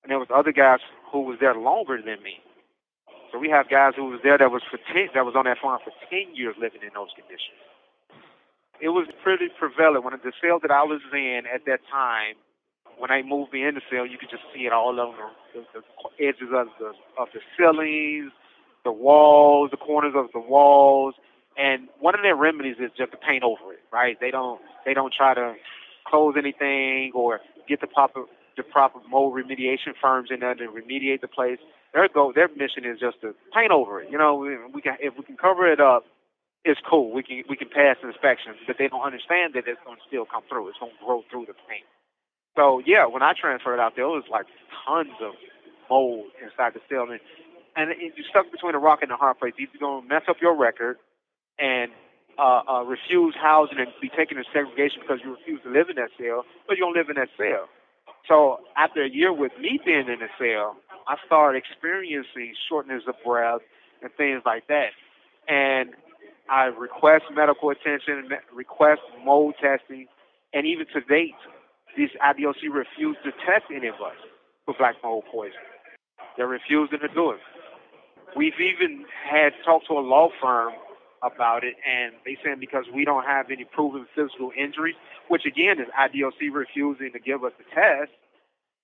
and 0.02 0.10
there 0.10 0.18
was 0.18 0.28
other 0.34 0.52
guys 0.52 0.80
who 1.12 1.22
was 1.22 1.38
there 1.40 1.54
longer 1.54 1.98
than 1.98 2.22
me. 2.22 2.42
So 3.32 3.38
we 3.38 3.50
have 3.50 3.68
guys 3.68 3.94
who 3.96 4.06
was 4.06 4.20
there 4.22 4.38
that 4.38 4.50
was 4.50 4.62
for 4.70 4.78
ten, 4.92 5.08
that 5.14 5.24
was 5.24 5.34
on 5.36 5.44
that 5.44 5.58
farm 5.60 5.80
for 5.82 5.92
ten 6.10 6.34
years 6.34 6.54
living 6.60 6.82
in 6.82 6.90
those 6.94 7.10
conditions. 7.14 7.58
It 8.80 8.90
was 8.90 9.08
pretty 9.22 9.48
prevalent 9.58 10.04
when 10.04 10.14
the 10.22 10.32
cell 10.40 10.60
that 10.60 10.70
I 10.70 10.84
was 10.84 11.00
in 11.12 11.42
at 11.52 11.64
that 11.66 11.80
time. 11.90 12.36
When 12.98 13.10
I 13.10 13.20
moved 13.20 13.52
me 13.52 13.62
in 13.62 13.74
the 13.74 13.82
cell, 13.90 14.06
you 14.06 14.16
could 14.16 14.30
just 14.30 14.44
see 14.54 14.64
it 14.64 14.72
all 14.72 14.98
over 14.98 15.28
the, 15.52 15.64
the, 15.74 15.82
edges 16.24 16.48
of 16.54 16.68
the 16.80 16.92
of 17.20 17.28
the 17.34 17.40
ceilings, 17.56 18.32
the 18.84 18.92
walls, 18.92 19.70
the 19.70 19.76
corners 19.76 20.14
of 20.16 20.32
the 20.32 20.40
walls. 20.40 21.14
And 21.58 21.88
one 22.00 22.14
of 22.14 22.22
their 22.22 22.36
remedies 22.36 22.76
is 22.78 22.90
just 22.96 23.12
to 23.12 23.18
paint 23.18 23.44
over 23.44 23.72
it, 23.74 23.80
right? 23.92 24.16
They 24.18 24.30
don't 24.30 24.60
they 24.86 24.94
don't 24.94 25.12
try 25.12 25.34
to 25.34 25.56
close 26.08 26.34
anything 26.38 27.12
or 27.14 27.40
get 27.68 27.80
the 27.80 27.86
proper 27.86 28.24
the 28.56 28.62
proper 28.62 29.00
mold 29.10 29.34
remediation 29.34 29.92
firms 30.00 30.30
in 30.32 30.40
there 30.40 30.54
to 30.54 30.64
remediate 30.64 31.20
the 31.20 31.28
place. 31.28 31.58
Their 31.92 32.08
goal, 32.08 32.32
their 32.34 32.48
mission 32.48 32.84
is 32.84 32.98
just 32.98 33.20
to 33.20 33.34
paint 33.52 33.70
over 33.70 34.00
it. 34.00 34.10
You 34.10 34.18
know, 34.18 34.36
we 34.72 34.80
can 34.80 34.96
if 35.00 35.14
we 35.16 35.24
can 35.24 35.36
cover 35.36 35.70
it 35.70 35.80
up, 35.80 36.04
it's 36.64 36.80
cool. 36.88 37.12
We 37.12 37.22
can 37.22 37.42
we 37.48 37.56
can 37.56 37.68
pass 37.68 37.96
inspections, 38.02 38.56
but 38.66 38.76
they 38.78 38.88
don't 38.88 39.04
understand 39.04 39.54
that 39.54 39.68
it's 39.68 39.80
going 39.84 39.96
to 39.96 40.06
still 40.08 40.24
come 40.24 40.42
through. 40.48 40.68
It's 40.68 40.78
going 40.78 40.92
to 40.92 41.04
grow 41.04 41.22
through 41.30 41.46
the 41.46 41.56
paint. 41.68 41.86
So 42.56 42.80
yeah, 42.84 43.06
when 43.06 43.22
I 43.22 43.32
transferred 43.38 43.78
out 43.78 43.94
there, 43.96 44.04
it 44.04 44.16
was 44.16 44.28
like 44.30 44.46
tons 44.84 45.14
of 45.20 45.34
mold 45.88 46.32
inside 46.42 46.72
the 46.74 46.82
cell, 46.88 47.06
and, 47.12 47.20
and 47.76 47.92
you're 48.00 48.28
stuck 48.30 48.50
between 48.50 48.74
a 48.74 48.80
rock 48.80 49.00
and 49.02 49.12
a 49.12 49.16
hard 49.16 49.38
place. 49.38 49.52
Either 49.60 49.78
going 49.78 50.02
to 50.02 50.08
mess 50.08 50.24
up 50.28 50.36
your 50.40 50.56
record 50.56 50.96
and 51.58 51.92
uh, 52.38 52.62
uh, 52.68 52.82
refuse 52.84 53.34
housing 53.40 53.78
and 53.78 53.88
be 54.00 54.08
taken 54.08 54.36
to 54.36 54.44
segregation 54.52 55.00
because 55.00 55.20
you 55.24 55.32
refuse 55.32 55.60
to 55.62 55.70
live 55.70 55.88
in 55.88 55.96
that 55.96 56.10
cell, 56.18 56.44
but 56.66 56.76
you 56.76 56.84
don't 56.84 56.96
live 56.96 57.08
in 57.08 57.16
that 57.16 57.30
cell. 57.36 57.68
So 58.28 58.60
after 58.76 59.02
a 59.02 59.08
year 59.08 59.32
with 59.32 59.52
me 59.60 59.78
being 59.84 60.08
in 60.08 60.20
the 60.20 60.30
cell, 60.38 60.76
I 61.08 61.16
started 61.24 61.58
experiencing 61.58 62.54
shortness 62.68 63.02
of 63.06 63.14
breath, 63.24 63.62
and 64.02 64.10
things 64.16 64.42
like 64.44 64.66
that. 64.68 64.90
And 65.48 65.90
I 66.48 66.64
request 66.64 67.24
medical 67.32 67.70
attention, 67.70 68.30
request 68.54 69.00
mold 69.24 69.54
testing, 69.60 70.06
and 70.52 70.66
even 70.66 70.86
to 70.92 71.00
date, 71.00 71.34
this 71.96 72.10
IDOC 72.22 72.70
refused 72.72 73.20
to 73.24 73.32
test 73.32 73.64
any 73.74 73.88
of 73.88 73.96
us 73.96 74.16
for 74.64 74.74
black 74.78 74.96
mold 75.02 75.24
poisoning. 75.30 75.58
They're 76.36 76.46
refusing 76.46 76.98
to 77.00 77.08
do 77.08 77.30
it. 77.32 77.40
We've 78.36 78.60
even 78.60 79.06
had 79.24 79.52
talked 79.64 79.86
to 79.88 79.94
a 79.94 80.04
law 80.04 80.28
firm 80.40 80.74
about 81.22 81.64
it, 81.64 81.74
and 81.84 82.14
they 82.24 82.36
saying 82.44 82.60
because 82.60 82.84
we 82.94 83.04
don't 83.04 83.24
have 83.24 83.50
any 83.50 83.64
proven 83.64 84.06
physical 84.14 84.52
injuries, 84.56 84.96
which 85.28 85.46
again 85.46 85.80
is 85.80 85.88
IDOC 85.96 86.52
refusing 86.52 87.12
to 87.12 87.20
give 87.20 87.44
us 87.44 87.52
the 87.58 87.64
test, 87.72 88.12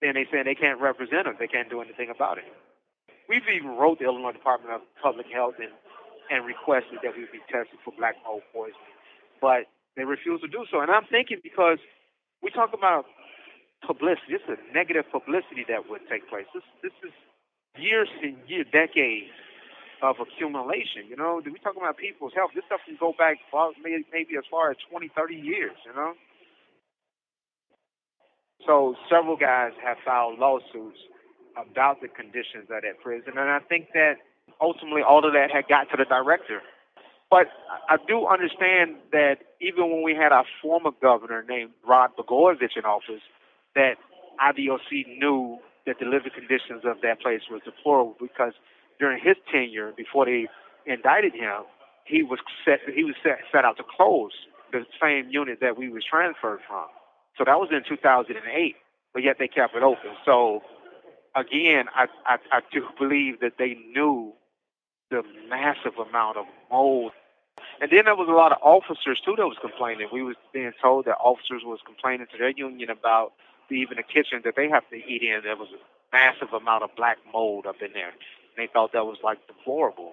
then 0.00 0.14
they 0.14 0.26
saying 0.30 0.44
they 0.44 0.58
can't 0.58 0.80
represent 0.80 1.26
us. 1.28 1.36
They 1.38 1.46
can't 1.46 1.70
do 1.70 1.80
anything 1.80 2.10
about 2.10 2.38
it. 2.38 2.48
We've 3.28 3.46
even 3.48 3.76
wrote 3.78 3.98
the 3.98 4.06
Illinois 4.06 4.32
Department 4.32 4.74
of 4.74 4.80
Public 5.02 5.26
Health 5.32 5.54
and 5.60 5.72
and 6.30 6.46
requested 6.46 7.02
that 7.02 7.12
we 7.12 7.28
be 7.28 7.44
tested 7.52 7.76
for 7.84 7.92
black 7.98 8.16
mold 8.24 8.40
poisoning, 8.54 8.96
but 9.42 9.68
they 9.96 10.04
refuse 10.04 10.40
to 10.40 10.48
do 10.48 10.64
so. 10.70 10.80
And 10.80 10.90
I'm 10.90 11.04
thinking 11.10 11.38
because 11.42 11.76
we 12.40 12.48
talk 12.48 12.72
about 12.72 13.04
publicity, 13.84 14.40
it's 14.40 14.48
a 14.48 14.56
negative 14.72 15.04
publicity 15.12 15.66
that 15.68 15.90
would 15.90 16.00
take 16.08 16.24
place. 16.30 16.46
This 16.54 16.64
this 16.82 16.96
is 17.04 17.12
years 17.76 18.08
and 18.22 18.38
years, 18.48 18.66
decades 18.72 19.34
of 20.02 20.16
accumulation. 20.18 21.06
You 21.08 21.16
know, 21.16 21.40
we 21.44 21.58
talking 21.62 21.80
about 21.80 21.96
people's 21.96 22.32
health. 22.34 22.50
This 22.54 22.64
stuff 22.66 22.80
can 22.84 22.96
go 22.98 23.14
back 23.16 23.38
far, 23.50 23.70
maybe, 23.82 24.36
as 24.36 24.44
far 24.50 24.70
as 24.70 24.76
20, 24.90 25.10
30 25.14 25.34
years. 25.34 25.78
You 25.86 25.94
know. 25.94 26.14
So 28.66 28.94
several 29.08 29.36
guys 29.36 29.72
have 29.82 29.96
filed 30.04 30.38
lawsuits 30.38 30.98
about 31.56 32.00
the 32.00 32.08
conditions 32.08 32.70
at 32.74 32.82
that 32.82 33.00
prison, 33.02 33.34
and 33.36 33.50
I 33.50 33.60
think 33.60 33.88
that 33.94 34.16
ultimately 34.60 35.02
all 35.02 35.24
of 35.26 35.32
that 35.32 35.50
had 35.50 35.68
got 35.68 35.90
to 35.90 35.96
the 35.96 36.04
director. 36.04 36.60
But 37.30 37.48
I 37.88 37.96
do 38.06 38.26
understand 38.26 38.96
that 39.10 39.38
even 39.60 39.90
when 39.90 40.02
we 40.02 40.14
had 40.14 40.32
our 40.32 40.44
former 40.60 40.90
governor 41.00 41.44
named 41.48 41.70
Rod 41.86 42.10
Blagojevich 42.18 42.76
in 42.76 42.84
office, 42.84 43.22
that 43.74 43.96
IDOC 44.40 45.18
knew 45.18 45.58
that 45.86 45.96
the 45.98 46.06
living 46.06 46.32
conditions 46.34 46.84
of 46.84 47.00
that 47.02 47.20
place 47.20 47.42
was 47.50 47.62
deplorable 47.64 48.16
because 48.20 48.52
during 49.02 49.18
his 49.20 49.34
tenure, 49.50 49.92
before 49.96 50.26
they 50.26 50.46
indicted 50.86 51.34
him, 51.34 51.66
he 52.04 52.22
was 52.22 52.38
set 52.64 52.78
he 52.94 53.02
was 53.02 53.16
set, 53.20 53.38
set 53.50 53.64
out 53.64 53.76
to 53.76 53.82
close 53.82 54.30
the 54.70 54.86
same 55.02 55.28
unit 55.28 55.58
that 55.60 55.76
we 55.76 55.88
was 55.88 56.04
transferred 56.08 56.60
from. 56.68 56.86
So 57.36 57.42
that 57.44 57.58
was 57.58 57.70
in 57.72 57.82
2008, 57.82 58.76
but 59.12 59.22
yet 59.24 59.36
they 59.40 59.48
kept 59.48 59.74
it 59.74 59.82
open. 59.82 60.10
So 60.24 60.62
again, 61.34 61.86
I, 61.94 62.06
I, 62.24 62.36
I 62.52 62.60
do 62.72 62.86
believe 62.96 63.40
that 63.40 63.54
they 63.58 63.74
knew 63.92 64.32
the 65.10 65.22
massive 65.50 65.98
amount 65.98 66.36
of 66.36 66.46
mold. 66.70 67.10
And 67.80 67.90
then 67.90 68.04
there 68.04 68.14
was 68.14 68.28
a 68.28 68.38
lot 68.38 68.52
of 68.52 68.58
officers 68.62 69.20
too 69.24 69.34
that 69.36 69.46
was 69.46 69.58
complaining. 69.60 70.08
We 70.12 70.22
was 70.22 70.36
being 70.52 70.72
told 70.80 71.06
that 71.06 71.16
officers 71.18 71.62
was 71.64 71.80
complaining 71.84 72.28
to 72.30 72.38
their 72.38 72.50
union 72.50 72.88
about 72.88 73.32
the, 73.68 73.76
even 73.76 73.96
the 73.96 74.04
kitchen 74.04 74.42
that 74.44 74.54
they 74.56 74.68
have 74.68 74.88
to 74.90 74.96
eat 74.96 75.22
in. 75.22 75.40
There 75.42 75.56
was 75.56 75.68
a 75.74 76.16
massive 76.16 76.52
amount 76.52 76.84
of 76.84 76.90
black 76.96 77.18
mold 77.32 77.66
up 77.66 77.82
in 77.82 77.92
there. 77.94 78.12
They 78.56 78.68
thought 78.72 78.92
that 78.92 79.04
was 79.04 79.18
like 79.22 79.38
deplorable. 79.46 80.12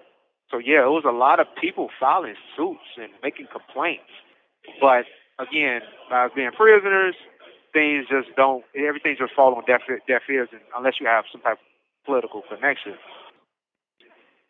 So 0.50 0.58
yeah, 0.58 0.82
it 0.82 0.90
was 0.90 1.04
a 1.06 1.14
lot 1.14 1.38
of 1.40 1.46
people 1.60 1.88
filing 1.98 2.34
suits 2.56 2.98
and 2.98 3.10
making 3.22 3.46
complaints. 3.52 4.10
But 4.80 5.06
again, 5.38 5.80
by 6.10 6.28
being 6.34 6.50
prisoners, 6.52 7.14
things 7.72 8.06
just 8.10 8.34
don't. 8.36 8.64
Everything 8.74 9.16
just 9.18 9.34
falls 9.34 9.56
on 9.56 9.64
deaf, 9.66 9.82
deaf 10.08 10.22
ears, 10.28 10.48
unless 10.76 10.94
you 11.00 11.06
have 11.06 11.24
some 11.30 11.40
type 11.40 11.58
of 11.58 12.04
political 12.04 12.42
connection. 12.48 12.94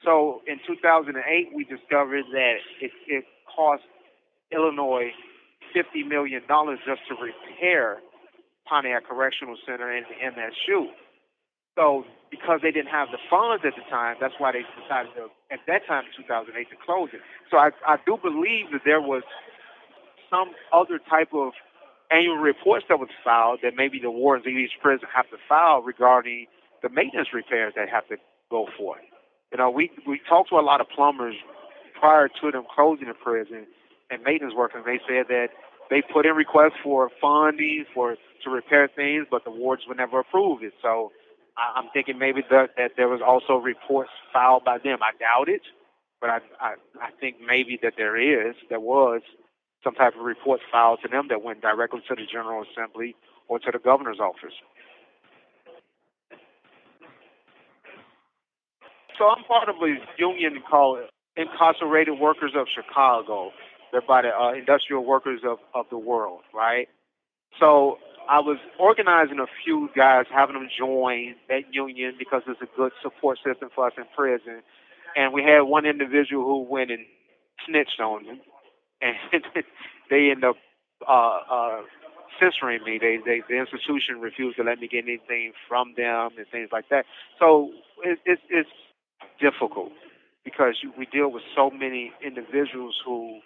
So 0.04 0.40
in 0.47 0.59
2008, 0.66 1.52
we 1.54 1.64
discovered 1.64 2.25
that 2.32 2.56
it, 2.80 2.90
it 3.06 3.25
cost 3.44 3.82
Illinois 4.50 5.12
$50 5.76 6.09
million 6.09 6.42
just 6.49 7.02
to 7.09 7.14
repair 7.20 7.98
Pontiac 8.66 9.05
Correctional 9.07 9.57
Center 9.66 9.90
and 9.92 10.07
the 10.07 10.16
MSU. 10.24 10.87
So 11.81 12.05
because 12.31 12.61
they 12.62 12.71
didn't 12.71 12.93
have 12.93 13.09
the 13.09 13.19
funds 13.33 13.64
at 13.64 13.73
the 13.73 13.83
time, 13.88 14.16
that's 14.21 14.35
why 14.37 14.53
they 14.53 14.69
decided 14.77 15.16
to, 15.16 15.33
at 15.49 15.64
that 15.66 15.88
time 15.88 16.05
in 16.05 16.12
2008 16.29 16.53
to 16.69 16.77
close 16.85 17.09
it. 17.16 17.21
So 17.51 17.57
I, 17.57 17.71
I 17.88 17.97
do 18.05 18.21
believe 18.21 18.69
that 18.77 18.85
there 18.85 19.01
was 19.01 19.25
some 20.29 20.53
other 20.73 21.01
type 21.09 21.33
of 21.33 21.57
annual 22.12 22.37
reports 22.37 22.85
that 22.88 23.01
was 23.01 23.09
filed 23.25 23.61
that 23.62 23.73
maybe 23.75 23.99
the 23.99 24.11
wardens 24.11 24.47
of 24.47 24.53
each 24.53 24.77
prison 24.83 25.09
have 25.09 25.29
to 25.31 25.38
file 25.49 25.81
regarding 25.81 26.47
the 26.83 26.90
maintenance 26.90 27.29
repairs 27.33 27.73
that 27.77 27.88
have 27.88 28.07
to 28.09 28.16
go 28.51 28.69
for 28.77 28.99
it. 28.99 29.05
You 29.51 29.59
know, 29.59 29.71
we 29.71 29.90
we 30.07 30.21
talked 30.29 30.51
to 30.51 30.57
a 30.57 30.62
lot 30.62 30.81
of 30.81 30.87
plumbers 30.95 31.35
prior 31.99 32.29
to 32.29 32.51
them 32.51 32.64
closing 32.73 33.09
the 33.09 33.14
prison 33.14 33.66
and 34.11 34.23
maintenance 34.23 34.55
workers. 34.55 34.85
They 34.87 35.01
said 35.09 35.27
that 35.29 35.49
they 35.88 36.03
put 36.03 36.27
in 36.27 36.35
requests 36.35 36.79
for 36.85 37.11
funding 37.21 37.85
for 37.95 38.16
to 38.45 38.51
repair 38.51 38.88
things, 38.95 39.27
but 39.31 39.45
the 39.45 39.51
wards 39.51 39.83
would 39.88 39.97
never 39.97 40.21
approve 40.21 40.62
it. 40.62 40.73
So 40.81 41.11
I'm 41.77 41.88
thinking 41.92 42.18
maybe 42.18 42.42
that, 42.51 42.70
that 42.77 42.92
there 42.96 43.09
was 43.09 43.20
also 43.27 43.57
reports 43.57 44.11
filed 44.33 44.64
by 44.64 44.79
them. 44.79 44.99
I 45.03 45.12
doubt 45.18 45.49
it, 45.49 45.62
but 46.20 46.31
I, 46.31 46.38
I 46.61 46.75
I 47.01 47.11
think 47.20 47.37
maybe 47.46 47.79
that 47.83 47.94
there 47.96 48.16
is 48.16 48.55
there 48.68 48.81
was 48.81 49.23
some 49.85 49.94
type 49.94 50.14
of 50.14 50.23
report 50.25 50.61
filed 50.70 51.01
to 51.03 51.09
them 51.09 51.29
that 51.29 51.42
went 51.42 51.62
directly 51.62 52.01
to 52.09 52.14
the 52.14 52.27
General 52.31 52.64
Assembly 52.70 53.16
or 53.49 53.59
to 53.59 53.70
the 53.70 53.79
governor's 53.79 54.20
office. 54.20 54.55
So 59.18 59.29
I'm 59.29 59.44
part 59.44 59.68
of 59.68 59.77
a 59.77 59.96
union 60.18 60.62
called 60.68 61.01
Incarcerated 61.37 62.18
Workers 62.18 62.53
of 62.57 62.66
Chicago. 62.75 63.51
They're 63.92 64.01
by 64.01 64.23
the 64.23 64.29
uh, 64.29 64.53
Industrial 64.53 65.05
Workers 65.05 65.40
of, 65.46 65.59
of 65.75 65.87
the 65.90 65.99
World, 65.99 66.40
right? 66.55 66.88
So 67.59 67.99
I 68.28 68.40
was 68.40 68.59
organizing 68.78 69.38
a 69.40 69.46
few 69.64 69.88
guys, 69.96 70.26
having 70.33 70.54
them 70.54 70.68
join 70.78 71.35
that 71.48 71.72
union 71.72 72.14
because 72.18 72.42
it's 72.46 72.61
a 72.62 72.76
good 72.76 72.92
support 73.02 73.38
system 73.44 73.70
for 73.74 73.87
us 73.87 73.92
in 73.96 74.04
prison. 74.16 74.62
And 75.16 75.33
we 75.33 75.42
had 75.42 75.62
one 75.62 75.87
individual 75.87 76.44
who 76.44 76.62
went 76.62 76.90
and 76.90 77.04
snitched 77.66 78.00
on 78.00 78.22
me, 78.22 78.40
and 79.00 79.16
they 80.11 80.30
ended 80.30 80.44
up 80.44 80.56
uh, 81.09 81.38
uh, 81.50 81.80
censoring 82.38 82.85
me. 82.85 82.98
They, 83.00 83.18
they, 83.24 83.42
the 83.48 83.59
institution 83.59 84.20
refused 84.20 84.56
to 84.59 84.62
let 84.62 84.78
me 84.78 84.88
get 84.88 85.04
anything 85.04 85.52
from 85.68 85.94
them 85.96 86.30
and 86.38 86.46
things 86.50 86.68
like 86.72 86.88
that. 86.90 87.04
So 87.38 87.70
it, 88.04 88.18
it, 88.24 88.38
it's 88.48 88.70
difficult 89.40 89.90
because 90.44 90.74
we 90.96 91.06
deal 91.06 91.30
with 91.30 91.42
so 91.56 91.70
many 91.70 92.12
individuals 92.24 92.96
who 93.04 93.40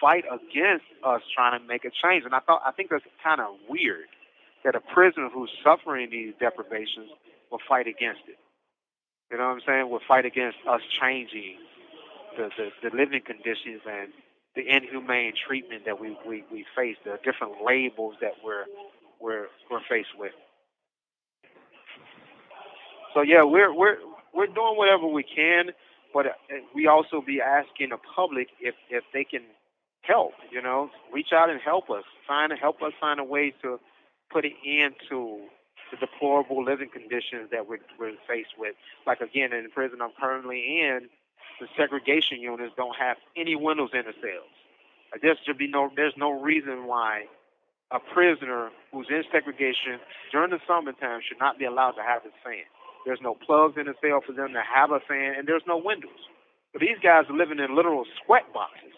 fight 0.00 0.24
against 0.30 0.86
us 1.04 1.22
trying 1.34 1.60
to 1.60 1.66
make 1.66 1.84
a 1.84 1.90
change. 1.90 2.24
And 2.24 2.34
I 2.34 2.40
thought 2.40 2.62
I 2.64 2.72
think 2.72 2.90
that's 2.90 3.04
kind 3.22 3.40
of 3.40 3.54
weird 3.68 4.06
that 4.64 4.74
a 4.74 4.80
prisoner 4.80 5.28
who's 5.32 5.50
suffering 5.62 6.10
these 6.10 6.34
deprivations 6.40 7.10
will 7.50 7.60
fight 7.68 7.86
against 7.86 8.22
it. 8.28 8.36
You 9.30 9.38
know 9.38 9.44
what 9.48 9.54
I'm 9.54 9.60
saying? 9.66 9.90
Will 9.90 10.00
fight 10.06 10.24
against 10.26 10.58
us 10.68 10.80
changing 11.00 11.58
the, 12.36 12.50
the, 12.56 12.90
the 12.90 12.96
living 12.96 13.22
conditions 13.24 13.82
and 13.88 14.12
the 14.54 14.62
inhumane 14.66 15.34
treatment 15.46 15.84
that 15.86 16.00
we, 16.00 16.16
we, 16.26 16.44
we 16.50 16.64
face, 16.76 16.96
the 17.04 17.18
different 17.24 17.64
labels 17.64 18.14
that 18.20 18.32
we're 18.44 18.64
we're 19.20 19.46
we're 19.70 19.80
faced 19.88 20.16
with. 20.18 20.32
So 23.14 23.22
yeah, 23.22 23.44
we're 23.44 23.72
we're 23.74 23.98
we're 24.34 24.46
doing 24.46 24.76
whatever 24.76 25.06
we 25.06 25.22
can, 25.24 25.70
but 26.14 26.26
uh, 26.26 26.30
we 26.74 26.86
also 26.86 27.22
be 27.26 27.40
asking 27.40 27.90
the 27.90 27.98
public 28.14 28.48
if 28.60 28.74
if 28.90 29.04
they 29.12 29.24
can 29.24 29.42
help. 30.06 30.32
You 30.50 30.62
know, 30.62 30.90
reach 31.12 31.32
out 31.32 31.50
and 31.50 31.60
help 31.60 31.90
us. 31.90 32.04
Find 32.26 32.52
a 32.52 32.56
help 32.56 32.82
us 32.82 32.92
find 33.00 33.20
a 33.20 33.24
way 33.24 33.52
to 33.62 33.78
put 34.30 34.44
an 34.44 34.54
end 34.64 34.94
to 35.08 35.40
the 35.90 35.96
deplorable 35.96 36.64
living 36.64 36.90
conditions 36.92 37.50
that 37.52 37.68
we're, 37.68 37.78
we're 37.98 38.12
faced 38.26 38.58
with. 38.58 38.74
Like 39.06 39.20
again, 39.20 39.52
in 39.52 39.64
the 39.64 39.70
prison 39.70 40.00
I'm 40.02 40.10
currently 40.18 40.80
in, 40.80 41.08
the 41.60 41.68
segregation 41.76 42.40
units 42.40 42.74
don't 42.76 42.96
have 42.96 43.16
any 43.36 43.54
windows 43.54 43.90
in 43.92 44.02
the 44.04 44.14
cells. 44.20 44.52
There 45.22 45.34
should 45.46 45.58
be 45.58 45.68
no. 45.68 45.90
There's 45.94 46.16
no 46.16 46.40
reason 46.40 46.86
why 46.86 47.24
a 47.92 47.98
prisoner 48.00 48.70
who's 48.92 49.06
in 49.08 49.22
segregation 49.30 50.00
during 50.32 50.50
the 50.50 50.58
summertime 50.66 51.20
should 51.26 51.38
not 51.38 51.58
be 51.58 51.64
allowed 51.64 51.92
to 51.92 52.02
have 52.02 52.24
his 52.24 52.32
fan. 52.44 52.66
There's 53.06 53.22
no 53.22 53.34
plugs 53.34 53.78
in 53.78 53.86
the 53.86 53.94
cell 54.02 54.20
for 54.26 54.32
them 54.32 54.52
to 54.52 54.62
have 54.66 54.90
a 54.90 54.98
fan, 54.98 55.34
and 55.38 55.46
there's 55.46 55.62
no 55.66 55.78
windows. 55.78 56.26
But 56.72 56.80
these 56.82 56.98
guys 57.00 57.24
are 57.30 57.36
living 57.36 57.60
in 57.60 57.76
literal 57.76 58.04
sweat 58.24 58.52
boxes. 58.52 58.95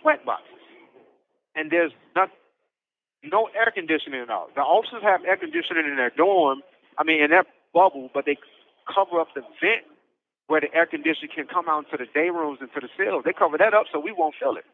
Sweat 0.00 0.24
boxes. 0.24 0.48
And 1.54 1.70
there's 1.70 1.92
not 2.14 2.30
no 3.22 3.48
air 3.54 3.70
conditioning 3.74 4.20
at 4.20 4.30
all. 4.30 4.48
The 4.54 4.62
officers 4.62 5.02
have 5.02 5.24
air 5.24 5.36
conditioning 5.36 5.84
in 5.86 5.96
their 5.96 6.10
dorm, 6.10 6.62
I 6.98 7.04
mean 7.04 7.22
in 7.22 7.30
their 7.30 7.44
bubble, 7.74 8.10
but 8.12 8.24
they 8.24 8.36
cover 8.88 9.20
up 9.20 9.28
the 9.34 9.42
vent 9.60 9.84
where 10.46 10.60
the 10.60 10.72
air 10.74 10.86
conditioning 10.86 11.30
can 11.34 11.46
come 11.46 11.68
out 11.68 11.84
into 11.86 11.96
the 11.96 12.10
day 12.12 12.30
rooms 12.30 12.58
and 12.60 12.70
to 12.74 12.80
the 12.80 12.90
cells. 12.98 13.22
They 13.24 13.32
cover 13.32 13.58
that 13.58 13.74
up 13.74 13.86
so 13.92 14.00
we 14.00 14.12
won't 14.12 14.34
feel 14.40 14.56
it. 14.56 14.64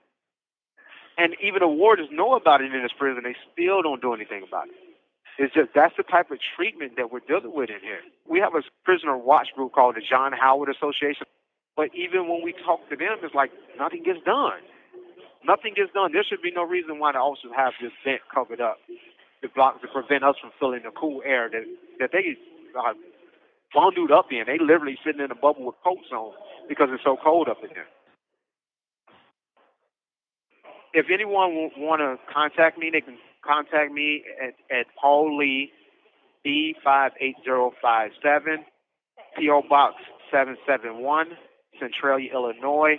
And 1.19 1.35
even 1.43 1.61
the 1.61 1.69
wardens 1.69 2.09
know 2.13 2.37
about 2.37 2.61
it 2.61 2.73
in 2.73 2.83
this 2.83 2.93
prison, 2.97 3.25
they 3.25 3.37
still 3.53 3.83
don't 3.83 4.01
do 4.01 4.13
anything 4.13 4.45
about 4.47 4.69
it. 4.69 4.77
It's 5.39 5.53
just 5.53 5.71
that's 5.75 5.97
the 5.97 6.03
type 6.03 6.31
of 6.31 6.39
treatment 6.57 6.97
that 6.97 7.13
we're 7.13 7.21
dealing 7.21 7.53
with 7.53 7.69
in 7.69 7.81
here. 7.81 8.01
We 8.29 8.41
have 8.41 8.55
a 8.55 8.63
prisoner 8.85 9.17
watch 9.17 9.49
group 9.55 9.73
called 9.73 9.97
the 9.97 10.01
John 10.01 10.33
Howard 10.33 10.73
Association, 10.73 11.29
but 11.77 11.93
even 11.95 12.29
when 12.29 12.41
we 12.43 12.53
talk 12.65 12.89
to 12.89 12.97
them, 12.97 13.21
it's 13.23 13.35
like 13.35 13.53
nothing 13.79 14.03
gets 14.03 14.25
done. 14.25 14.65
Nothing 15.47 15.79
gets 15.79 15.95
done. 15.95 16.11
There 16.13 16.25
should 16.27 16.43
be 16.43 16.51
no 16.51 16.65
reason 16.65 16.99
why 16.99 17.13
the 17.13 17.19
officers 17.19 17.53
have 17.55 17.73
this 17.81 17.93
vent 18.05 18.21
covered 18.35 18.61
up 18.61 18.79
to 19.43 19.49
block 19.55 19.81
to 19.81 19.89
prevent 19.89 20.25
us 20.25 20.35
from 20.41 20.51
feeling 20.59 20.81
the 20.83 20.91
cool 20.91 21.23
air 21.25 21.49
that 21.49 21.63
that 22.01 22.11
they 22.11 22.37
uh, 22.75 22.95
bundled 23.73 24.11
up 24.11 24.27
in. 24.33 24.43
They 24.47 24.59
literally 24.59 24.99
sitting 25.07 25.23
in 25.23 25.31
a 25.31 25.37
bubble 25.39 25.67
with 25.67 25.77
coats 25.85 26.11
on 26.11 26.33
because 26.69 26.89
it's 26.91 27.05
so 27.05 27.17
cold 27.23 27.49
up 27.49 27.59
in 27.63 27.71
there. 27.75 27.87
If 30.93 31.07
anyone 31.13 31.71
want 31.77 32.01
to 32.01 32.17
contact 32.33 32.79
me, 32.79 32.91
they 32.91 33.03
can 33.03 33.19
contact 33.45 33.93
me 33.93 34.25
at, 34.43 34.55
at 34.75 34.87
Paul 35.01 35.37
Lee, 35.37 35.71
B58057, 36.45 38.65
P.O. 39.39 39.63
Box 39.69 39.95
771, 40.33 41.37
Centralia, 41.79 42.33
Illinois, 42.33 42.99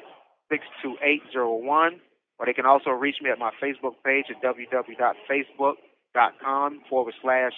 62801. 0.49 1.99
Or 2.39 2.45
they 2.45 2.53
can 2.53 2.65
also 2.65 2.91
reach 2.91 3.17
me 3.21 3.29
at 3.31 3.39
my 3.39 3.51
Facebook 3.61 3.95
page 4.05 4.27
at 4.29 4.41
www.facebook.com 4.43 6.81
forward 6.89 7.13
slash 7.21 7.53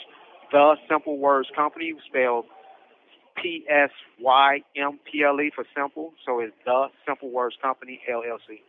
The 0.51 0.75
Psymple 0.89 1.17
Words 1.17 1.49
Company, 1.55 1.93
spelled 2.07 2.45
P 3.41 3.65
S 3.69 3.91
Y 4.19 4.61
M 4.75 4.99
P 5.09 5.23
L 5.23 5.39
E 5.41 5.49
for 5.53 5.63
simple. 5.75 6.13
So 6.25 6.39
it's 6.39 6.53
The 6.65 6.87
Psymple 7.07 7.31
Words 7.31 7.55
Company, 7.61 8.01
LLC. 8.09 8.61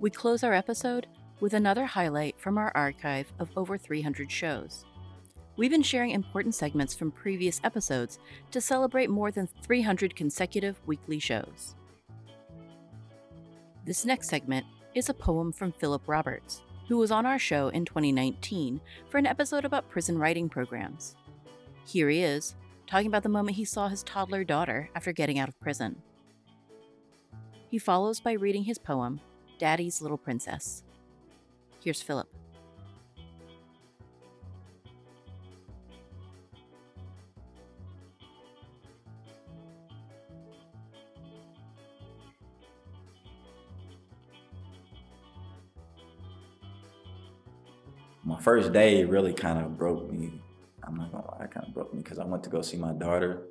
We 0.00 0.10
close 0.10 0.44
our 0.44 0.54
episode 0.54 1.08
with 1.40 1.54
another 1.54 1.86
highlight 1.86 2.38
from 2.38 2.58
our 2.58 2.72
archive 2.74 3.32
of 3.38 3.50
over 3.56 3.78
300 3.78 4.30
shows. 4.30 4.84
We've 5.56 5.70
been 5.70 5.82
sharing 5.82 6.10
important 6.10 6.54
segments 6.54 6.94
from 6.94 7.10
previous 7.10 7.60
episodes 7.64 8.18
to 8.52 8.60
celebrate 8.60 9.10
more 9.10 9.30
than 9.30 9.48
300 9.62 10.14
consecutive 10.14 10.80
weekly 10.86 11.18
shows. 11.18 11.74
This 13.84 14.04
next 14.04 14.28
segment 14.28 14.66
is 14.94 15.08
a 15.08 15.14
poem 15.14 15.52
from 15.52 15.72
Philip 15.72 16.02
Roberts, 16.06 16.62
who 16.88 16.96
was 16.96 17.10
on 17.10 17.26
our 17.26 17.38
show 17.38 17.68
in 17.68 17.84
2019 17.84 18.80
for 19.08 19.18
an 19.18 19.26
episode 19.26 19.64
about 19.64 19.88
prison 19.88 20.18
writing 20.18 20.48
programs. 20.48 21.16
Here 21.86 22.08
he 22.08 22.22
is, 22.22 22.54
talking 22.86 23.06
about 23.06 23.22
the 23.22 23.28
moment 23.28 23.56
he 23.56 23.64
saw 23.64 23.88
his 23.88 24.02
toddler 24.02 24.44
daughter 24.44 24.90
after 24.94 25.12
getting 25.12 25.38
out 25.38 25.48
of 25.48 25.60
prison. 25.60 25.96
He 27.68 27.78
follows 27.78 28.20
by 28.20 28.32
reading 28.32 28.64
his 28.64 28.78
poem, 28.78 29.20
Daddy's 29.58 30.00
Little 30.00 30.18
Princess. 30.18 30.84
Here's 31.82 32.02
Philip. 32.02 32.28
My 48.24 48.38
first 48.40 48.72
day 48.72 49.04
really 49.04 49.32
kind 49.32 49.58
of 49.58 49.78
broke 49.78 50.12
me. 50.12 50.42
I'm 50.86 50.96
not 50.96 51.12
gonna 51.12 51.26
lie, 51.26 51.44
it 51.44 51.50
kind 51.50 51.66
of 51.66 51.72
broke 51.72 51.94
me 51.94 52.02
because 52.02 52.18
I 52.18 52.24
went 52.24 52.42
to 52.44 52.50
go 52.50 52.60
see 52.60 52.76
my 52.76 52.92
daughter. 52.92 53.44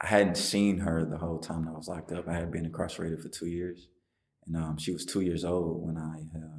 I 0.00 0.06
hadn't 0.08 0.36
seen 0.36 0.78
her 0.78 1.04
the 1.04 1.16
whole 1.16 1.38
time 1.38 1.68
I 1.68 1.70
was 1.70 1.88
locked 1.88 2.12
up. 2.12 2.28
I 2.28 2.34
had 2.34 2.50
been 2.50 2.66
incarcerated 2.66 3.22
for 3.22 3.28
two 3.28 3.46
years. 3.46 3.88
And 4.46 4.56
um, 4.56 4.76
she 4.76 4.92
was 4.92 5.06
two 5.06 5.22
years 5.22 5.44
old 5.44 5.86
when 5.86 5.96
I 5.96 6.18
uh, 6.36 6.58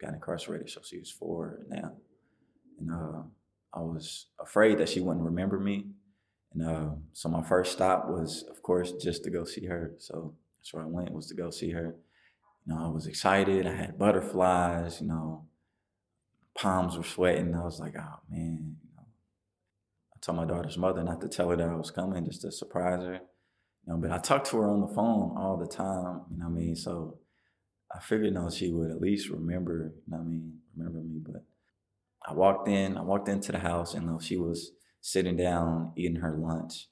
got 0.00 0.14
incarcerated, 0.14 0.70
so 0.70 0.80
she 0.82 0.98
was 0.98 1.10
four 1.10 1.60
now. 1.68 1.92
And 2.78 2.90
uh, 2.90 3.22
I 3.74 3.80
was 3.80 4.26
afraid 4.40 4.78
that 4.78 4.88
she 4.88 5.00
wouldn't 5.00 5.24
remember 5.24 5.58
me. 5.58 5.86
And 6.52 6.66
uh, 6.66 6.90
so 7.12 7.28
my 7.28 7.42
first 7.42 7.72
stop 7.72 8.08
was, 8.08 8.44
of 8.50 8.62
course, 8.62 8.92
just 8.92 9.22
to 9.24 9.30
go 9.30 9.44
see 9.44 9.66
her. 9.66 9.92
So 9.98 10.34
that's 10.58 10.72
where 10.72 10.82
I 10.82 10.86
went 10.86 11.12
was 11.12 11.28
to 11.28 11.34
go 11.34 11.50
see 11.50 11.70
her. 11.70 11.96
You 12.66 12.74
know, 12.74 12.84
I 12.84 12.88
was 12.88 13.06
excited. 13.06 13.66
I 13.66 13.74
had 13.74 13.98
butterflies. 13.98 15.00
You 15.00 15.08
know, 15.08 15.46
palms 16.54 16.96
were 16.96 17.04
sweating. 17.04 17.54
I 17.54 17.62
was 17.62 17.78
like, 17.78 17.94
oh 17.98 18.20
man. 18.28 18.76
I 18.98 20.18
told 20.20 20.36
my 20.36 20.44
daughter's 20.44 20.76
mother 20.76 21.02
not 21.02 21.20
to 21.22 21.28
tell 21.28 21.48
her 21.50 21.56
that 21.56 21.68
I 21.68 21.74
was 21.74 21.90
coming, 21.90 22.26
just 22.26 22.42
to 22.42 22.52
surprise 22.52 23.02
her. 23.02 23.14
You 23.14 23.20
know, 23.86 23.96
but 23.96 24.10
I 24.10 24.18
talked 24.18 24.48
to 24.48 24.58
her 24.58 24.68
on 24.68 24.80
the 24.80 24.94
phone 24.94 25.36
all 25.38 25.56
the 25.56 25.66
time, 25.66 26.22
you 26.30 26.38
know 26.38 26.46
what 26.46 26.58
I 26.58 26.60
mean? 26.60 26.76
So 26.76 27.18
I 27.94 27.98
figured, 28.00 28.34
know, 28.34 28.50
she 28.50 28.70
would 28.70 28.90
at 28.90 29.00
least 29.00 29.30
remember, 29.30 29.92
I 30.12 30.18
mean, 30.18 30.58
remember 30.76 31.00
me. 31.00 31.20
But 31.20 31.44
I 32.26 32.34
walked 32.34 32.68
in, 32.68 32.96
I 32.96 33.02
walked 33.02 33.28
into 33.28 33.52
the 33.52 33.58
house 33.58 33.94
and 33.94 34.06
you 34.06 34.18
she 34.20 34.36
was 34.36 34.72
sitting 35.00 35.36
down 35.36 35.92
eating 35.96 36.20
her 36.20 36.36
lunch. 36.38 36.88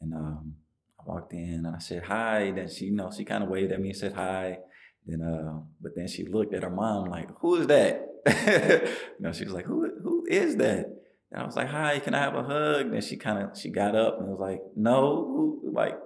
And 0.00 0.14
um, 0.14 0.54
I 0.98 1.02
walked 1.04 1.32
in 1.32 1.64
and 1.66 1.74
I 1.74 1.78
said, 1.78 2.04
hi. 2.04 2.50
Then 2.50 2.68
she, 2.68 2.86
you 2.86 2.92
know, 2.92 3.10
she 3.14 3.24
kind 3.24 3.44
of 3.44 3.50
waved 3.50 3.72
at 3.72 3.80
me 3.80 3.90
and 3.90 3.98
said 3.98 4.14
hi. 4.14 4.58
Then, 5.06 5.22
uh, 5.22 5.60
but 5.80 5.92
then 5.96 6.08
she 6.08 6.24
looked 6.24 6.54
at 6.54 6.62
her 6.62 6.70
mom 6.70 7.08
like, 7.08 7.28
who 7.40 7.56
is 7.56 7.66
that? 7.66 8.06
you 8.26 9.20
know, 9.20 9.32
she 9.32 9.44
was 9.44 9.52
like, 9.52 9.66
who, 9.66 9.90
who 10.02 10.26
is 10.28 10.56
that? 10.56 10.86
And 11.30 11.42
I 11.42 11.44
was 11.44 11.56
like, 11.56 11.68
hi, 11.68 11.98
can 11.98 12.14
I 12.14 12.20
have 12.20 12.34
a 12.34 12.42
hug? 12.42 12.92
And 12.92 13.04
she 13.04 13.16
kind 13.16 13.38
of, 13.42 13.58
she 13.58 13.70
got 13.70 13.94
up 13.94 14.18
and 14.18 14.28
was 14.28 14.40
like, 14.40 14.60
no, 14.76 15.24
who, 15.24 15.72
like, 15.74 15.98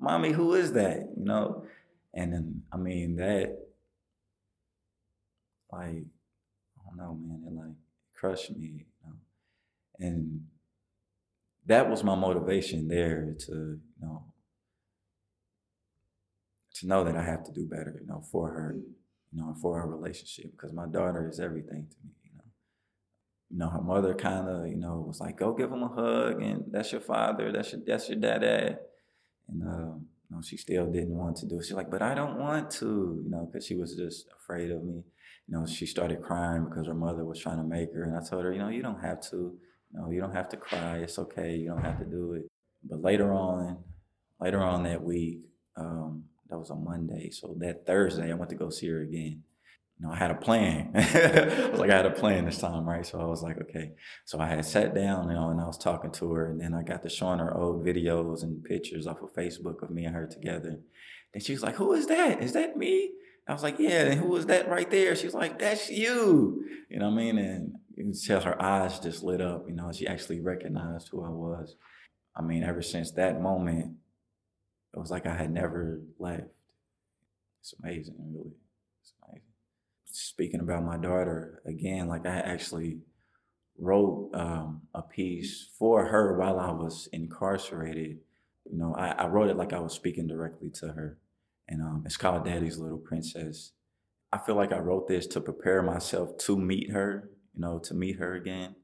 mommy, 0.00 0.32
who 0.32 0.54
is 0.54 0.72
that? 0.72 1.08
You 1.16 1.24
know? 1.24 1.64
And 2.14 2.32
then, 2.32 2.62
I 2.72 2.76
mean, 2.76 3.16
that, 3.16 3.58
like, 5.72 6.04
I 6.04 6.80
don't 6.86 6.96
know, 6.96 7.14
man, 7.14 7.44
it 7.46 7.54
like 7.54 7.76
crushed 8.14 8.54
me, 8.56 8.66
you 8.66 8.84
know? 9.04 9.14
And 9.98 10.46
that 11.66 11.88
was 11.88 12.02
my 12.02 12.14
motivation 12.14 12.88
there 12.88 13.34
to, 13.46 13.52
you 13.52 13.80
know, 14.00 14.24
to 16.74 16.86
know 16.86 17.04
that 17.04 17.16
I 17.16 17.22
have 17.22 17.44
to 17.44 17.52
do 17.52 17.66
better, 17.66 17.98
you 18.00 18.06
know, 18.06 18.22
for 18.30 18.48
her, 18.48 18.76
you 19.32 19.40
know, 19.40 19.54
for 19.60 19.80
our 19.80 19.86
relationship, 19.88 20.52
because 20.52 20.72
my 20.72 20.86
daughter 20.86 21.28
is 21.28 21.38
everything 21.38 21.86
to 21.88 21.96
me, 22.04 22.12
you 23.52 23.58
know. 23.58 23.68
Her 23.68 23.82
mother 23.82 24.14
kind 24.14 24.48
of, 24.48 24.66
you 24.66 24.76
know, 24.76 25.04
was 25.06 25.20
like, 25.20 25.36
"Go 25.36 25.52
give 25.52 25.70
him 25.70 25.82
a 25.82 25.88
hug," 25.88 26.42
and 26.42 26.64
that's 26.70 26.92
your 26.92 27.00
father, 27.00 27.52
that's 27.52 27.72
your 27.72 27.82
that's 27.86 28.08
your 28.08 28.18
dad. 28.18 28.42
And 29.48 29.62
uh, 29.62 29.94
you 29.94 30.36
know, 30.36 30.42
she 30.42 30.56
still 30.56 30.86
didn't 30.90 31.16
want 31.16 31.36
to 31.38 31.46
do 31.46 31.58
it. 31.58 31.64
She's 31.64 31.72
like, 31.76 31.90
but 31.90 32.02
I 32.02 32.14
don't 32.14 32.38
want 32.38 32.70
to, 32.72 33.20
you 33.22 33.30
know, 33.30 33.48
because 33.50 33.66
she 33.66 33.74
was 33.74 33.94
just 33.94 34.26
afraid 34.36 34.70
of 34.70 34.82
me. 34.82 35.04
You 35.48 35.58
know, 35.58 35.66
she 35.66 35.86
started 35.86 36.22
crying 36.22 36.64
because 36.64 36.86
her 36.86 36.94
mother 36.94 37.24
was 37.24 37.38
trying 37.38 37.58
to 37.58 37.64
make 37.64 37.92
her. 37.92 38.04
And 38.04 38.16
I 38.16 38.20
told 38.28 38.44
her, 38.44 38.52
you 38.52 38.58
know, 38.58 38.68
you 38.68 38.82
don't 38.82 39.00
have 39.00 39.20
to. 39.30 39.58
You 39.94 40.00
know, 40.00 40.10
you 40.10 40.20
don't 40.20 40.34
have 40.34 40.48
to 40.50 40.56
cry. 40.56 40.98
It's 40.98 41.18
okay. 41.18 41.56
You 41.56 41.68
don't 41.68 41.84
have 41.84 41.98
to 41.98 42.06
do 42.06 42.32
it. 42.32 42.50
But 42.82 43.02
later 43.02 43.32
on, 43.32 43.84
later 44.40 44.60
on 44.62 44.84
that 44.84 45.02
week, 45.02 45.40
um, 45.76 46.24
that 46.48 46.58
was 46.58 46.70
a 46.70 46.74
Monday. 46.74 47.30
So 47.30 47.54
that 47.58 47.84
Thursday, 47.84 48.30
I 48.30 48.34
went 48.34 48.50
to 48.50 48.56
go 48.56 48.70
see 48.70 48.88
her 48.88 49.02
again 49.02 49.42
you 50.02 50.08
know, 50.08 50.14
I 50.14 50.16
had 50.16 50.32
a 50.32 50.34
plan. 50.34 50.90
I 50.94 51.68
was 51.70 51.78
like, 51.78 51.90
I 51.90 51.96
had 51.96 52.06
a 52.06 52.10
plan 52.10 52.44
this 52.44 52.58
time, 52.58 52.88
right? 52.88 53.06
So 53.06 53.20
I 53.20 53.24
was 53.24 53.42
like, 53.42 53.60
okay. 53.62 53.92
So 54.24 54.40
I 54.40 54.48
had 54.48 54.64
sat 54.64 54.94
down, 54.94 55.28
you 55.28 55.34
know, 55.34 55.50
and 55.50 55.60
I 55.60 55.66
was 55.66 55.78
talking 55.78 56.10
to 56.12 56.32
her, 56.32 56.50
and 56.50 56.60
then 56.60 56.74
I 56.74 56.82
got 56.82 57.02
to 57.02 57.08
showing 57.08 57.38
her 57.38 57.56
old 57.56 57.84
videos 57.84 58.42
and 58.42 58.64
pictures 58.64 59.06
off 59.06 59.22
of 59.22 59.32
Facebook 59.32 59.80
of 59.82 59.90
me 59.90 60.04
and 60.04 60.14
her 60.16 60.26
together. 60.26 60.80
And 61.34 61.42
she 61.42 61.52
was 61.52 61.62
like, 61.62 61.76
"Who 61.76 61.92
is 61.92 62.06
that? 62.08 62.42
Is 62.42 62.52
that 62.54 62.76
me?" 62.76 63.12
I 63.46 63.52
was 63.52 63.62
like, 63.62 63.78
"Yeah." 63.78 64.06
And 64.06 64.20
who 64.20 64.28
was 64.28 64.46
that 64.46 64.68
right 64.68 64.90
there? 64.90 65.16
She 65.16 65.26
was 65.26 65.34
like, 65.34 65.58
"That's 65.58 65.90
you." 65.90 66.64
You 66.88 66.98
know 66.98 67.10
what 67.10 67.14
I 67.14 67.24
mean? 67.24 67.38
And 67.38 67.74
you 67.96 68.04
can 68.04 68.12
tell 68.12 68.40
her 68.40 68.60
eyes 68.60 68.98
just 69.00 69.22
lit 69.22 69.40
up. 69.40 69.64
You 69.68 69.74
know, 69.74 69.90
she 69.92 70.06
actually 70.06 70.40
recognized 70.40 71.08
who 71.08 71.24
I 71.24 71.30
was. 71.30 71.76
I 72.36 72.42
mean, 72.42 72.62
ever 72.62 72.82
since 72.82 73.10
that 73.12 73.40
moment, 73.40 73.96
it 74.94 74.98
was 74.98 75.10
like 75.10 75.26
I 75.26 75.34
had 75.34 75.52
never 75.52 76.00
left. 76.18 76.48
It's 77.60 77.74
amazing, 77.82 78.16
really 78.18 78.52
speaking 80.12 80.60
about 80.60 80.84
my 80.84 80.96
daughter 80.96 81.62
again, 81.66 82.06
like 82.06 82.26
I 82.26 82.38
actually 82.38 82.98
wrote 83.78 84.30
um, 84.34 84.82
a 84.94 85.02
piece 85.02 85.68
for 85.78 86.06
her 86.06 86.38
while 86.38 86.58
I 86.58 86.70
was 86.70 87.08
incarcerated. 87.12 88.18
You 88.70 88.78
know, 88.78 88.94
I, 88.94 89.08
I 89.10 89.26
wrote 89.26 89.50
it 89.50 89.56
like 89.56 89.72
I 89.72 89.80
was 89.80 89.92
speaking 89.92 90.26
directly 90.26 90.70
to 90.80 90.88
her, 90.88 91.18
and 91.68 91.82
um, 91.82 92.02
it's 92.06 92.16
called 92.16 92.44
Daddy's 92.44 92.78
Little 92.78 92.98
Princess. 92.98 93.72
I 94.32 94.38
feel 94.38 94.54
like 94.54 94.72
I 94.72 94.78
wrote 94.78 95.08
this 95.08 95.26
to 95.28 95.40
prepare 95.40 95.82
myself 95.82 96.36
to 96.38 96.56
meet 96.56 96.90
her, 96.90 97.30
you 97.54 97.60
know, 97.60 97.78
to 97.80 97.94
meet 97.94 98.16
her 98.18 98.34
again, 98.34 98.74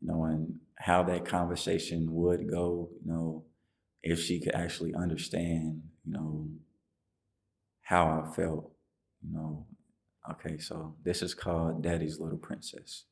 you 0.00 0.08
know, 0.08 0.24
and 0.24 0.60
how 0.76 1.02
that 1.04 1.24
conversation 1.24 2.12
would 2.12 2.50
go, 2.50 2.90
you 3.04 3.12
know, 3.12 3.44
if 4.02 4.20
she 4.20 4.40
could 4.40 4.54
actually 4.54 4.94
understand, 4.94 5.82
you 6.04 6.12
know, 6.12 6.48
how 7.82 8.24
I 8.24 8.34
felt, 8.34 8.72
you 9.22 9.32
know, 9.32 9.66
Okay, 10.28 10.58
so 10.58 10.96
this 11.04 11.22
is 11.22 11.34
called 11.34 11.82
Daddy's 11.82 12.18
Little 12.18 12.38
Princess. 12.38 13.04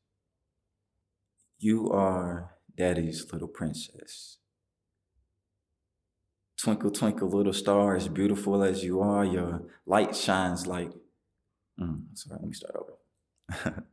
You 1.57 1.89
are 1.91 2.55
Daddy's 2.75 3.31
little 3.31 3.47
princess. 3.47 4.39
Twinkle, 6.65 6.89
twinkle, 6.89 7.29
little 7.29 7.53
star, 7.53 7.95
as 7.95 8.07
beautiful 8.07 8.63
as 8.63 8.83
you 8.83 8.99
are, 8.99 9.23
your 9.23 9.61
light 9.85 10.15
shines 10.15 10.65
like. 10.65 10.89
Mm, 11.79 12.05
sorry, 12.15 12.39
let 12.41 12.47
me 12.47 12.53
start 12.55 12.75
over. 12.75 13.85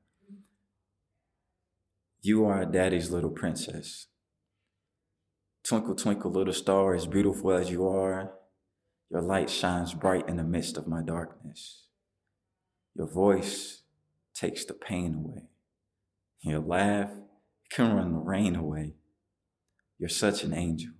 you 2.23 2.47
are 2.47 2.65
daddy's 2.65 3.11
little 3.11 3.29
princess. 3.29 4.07
Twinkle, 5.63 5.95
twinkle, 5.95 6.31
little 6.31 6.55
star, 6.55 6.95
as 6.95 7.07
beautiful 7.07 7.53
as 7.53 7.71
you 7.71 7.87
are, 7.87 8.33
your 9.11 9.21
light 9.21 9.51
shines 9.51 9.93
bright 9.93 10.27
in 10.27 10.39
the 10.39 10.43
midst 10.43 10.79
of 10.79 10.89
my 10.89 11.03
darkness. 11.03 11.89
Your 12.95 13.07
voice 13.07 13.83
takes 14.33 14.65
the 14.65 14.73
pain 14.73 15.15
away. 15.15 15.43
Your 16.41 16.61
laugh 16.61 17.11
can 17.69 17.95
run 17.95 18.15
the 18.15 18.19
rain 18.19 18.57
away. 18.57 18.95
You're 19.99 20.09
such 20.09 20.43
an 20.43 20.55
angel. 20.55 20.95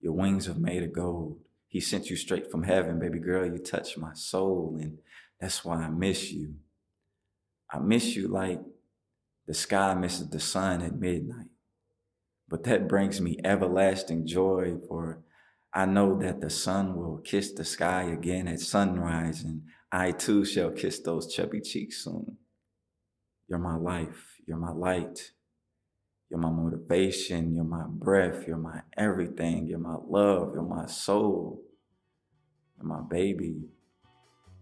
Your 0.00 0.12
wings 0.12 0.48
are 0.48 0.54
made 0.54 0.82
of 0.82 0.92
gold. 0.92 1.38
He 1.66 1.80
sent 1.80 2.08
you 2.08 2.16
straight 2.16 2.50
from 2.50 2.62
heaven, 2.62 2.98
baby 2.98 3.18
girl. 3.18 3.46
You 3.46 3.58
touch 3.58 3.96
my 3.96 4.14
soul, 4.14 4.78
and 4.80 4.98
that's 5.40 5.64
why 5.64 5.76
I 5.76 5.88
miss 5.88 6.32
you. 6.32 6.54
I 7.70 7.78
miss 7.78 8.16
you 8.16 8.28
like 8.28 8.60
the 9.46 9.54
sky 9.54 9.94
misses 9.94 10.28
the 10.28 10.40
sun 10.40 10.82
at 10.82 10.94
midnight. 10.94 11.48
But 12.48 12.64
that 12.64 12.88
brings 12.88 13.20
me 13.20 13.38
everlasting 13.44 14.26
joy, 14.26 14.76
for 14.86 15.22
I 15.72 15.86
know 15.86 16.18
that 16.18 16.40
the 16.40 16.50
sun 16.50 16.96
will 16.96 17.18
kiss 17.18 17.52
the 17.52 17.64
sky 17.64 18.04
again 18.04 18.48
at 18.48 18.60
sunrise, 18.60 19.42
and 19.42 19.62
I 19.92 20.12
too 20.12 20.44
shall 20.44 20.70
kiss 20.70 21.00
those 21.00 21.32
chubby 21.32 21.60
cheeks 21.60 22.04
soon. 22.04 22.38
You're 23.48 23.58
my 23.58 23.76
life, 23.76 24.36
you're 24.46 24.58
my 24.58 24.72
light, 24.72 25.32
you're 26.30 26.40
my 26.40 26.50
motivation, 26.50 27.54
you're 27.54 27.64
my 27.64 27.84
breath, 27.88 28.46
you're 28.46 28.56
my 28.56 28.82
everything, 28.96 29.66
you're 29.66 29.78
my 29.78 29.96
love, 30.08 30.52
you're 30.54 30.62
my 30.62 30.86
soul, 30.86 31.62
you're 32.76 32.86
my 32.86 33.00
baby, 33.00 33.62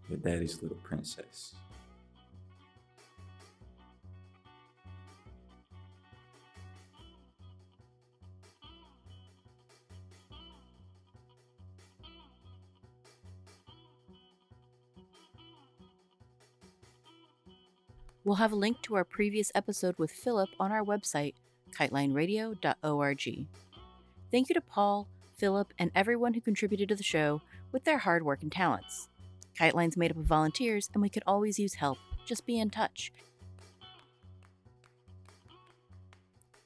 your 0.09 0.17
daddy's 0.17 0.61
little 0.61 0.77
princess. 0.77 1.55
We'll 18.23 18.35
have 18.35 18.51
a 18.51 18.55
link 18.57 18.81
to 18.81 18.95
our 18.95 19.05
previous 19.05 19.53
episode 19.55 19.97
with 19.97 20.11
Philip 20.11 20.49
on 20.59 20.73
our 20.73 20.83
website, 20.83 21.33
kitelineradio.org. 21.71 23.45
Thank 24.31 24.49
you 24.49 24.55
to 24.55 24.61
Paul, 24.61 25.07
Philip, 25.37 25.73
and 25.79 25.91
everyone 25.95 26.33
who 26.33 26.41
contributed 26.41 26.89
to 26.89 26.95
the 26.95 27.03
show 27.03 27.41
with 27.71 27.83
their 27.83 27.99
hard 27.99 28.23
work 28.23 28.41
and 28.41 28.51
talents. 28.51 29.07
Kiteline's 29.57 29.97
made 29.97 30.11
up 30.11 30.17
of 30.17 30.25
volunteers, 30.25 30.89
and 30.93 31.01
we 31.01 31.09
could 31.09 31.23
always 31.25 31.59
use 31.59 31.75
help. 31.75 31.97
Just 32.25 32.45
be 32.45 32.59
in 32.59 32.69
touch. 32.69 33.11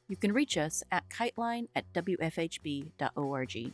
You 0.08 0.18
can 0.18 0.34
reach 0.34 0.58
us 0.58 0.84
at 0.92 1.10
kiteline 1.10 1.68
at 1.74 1.86
wfhb.org. 1.94 3.74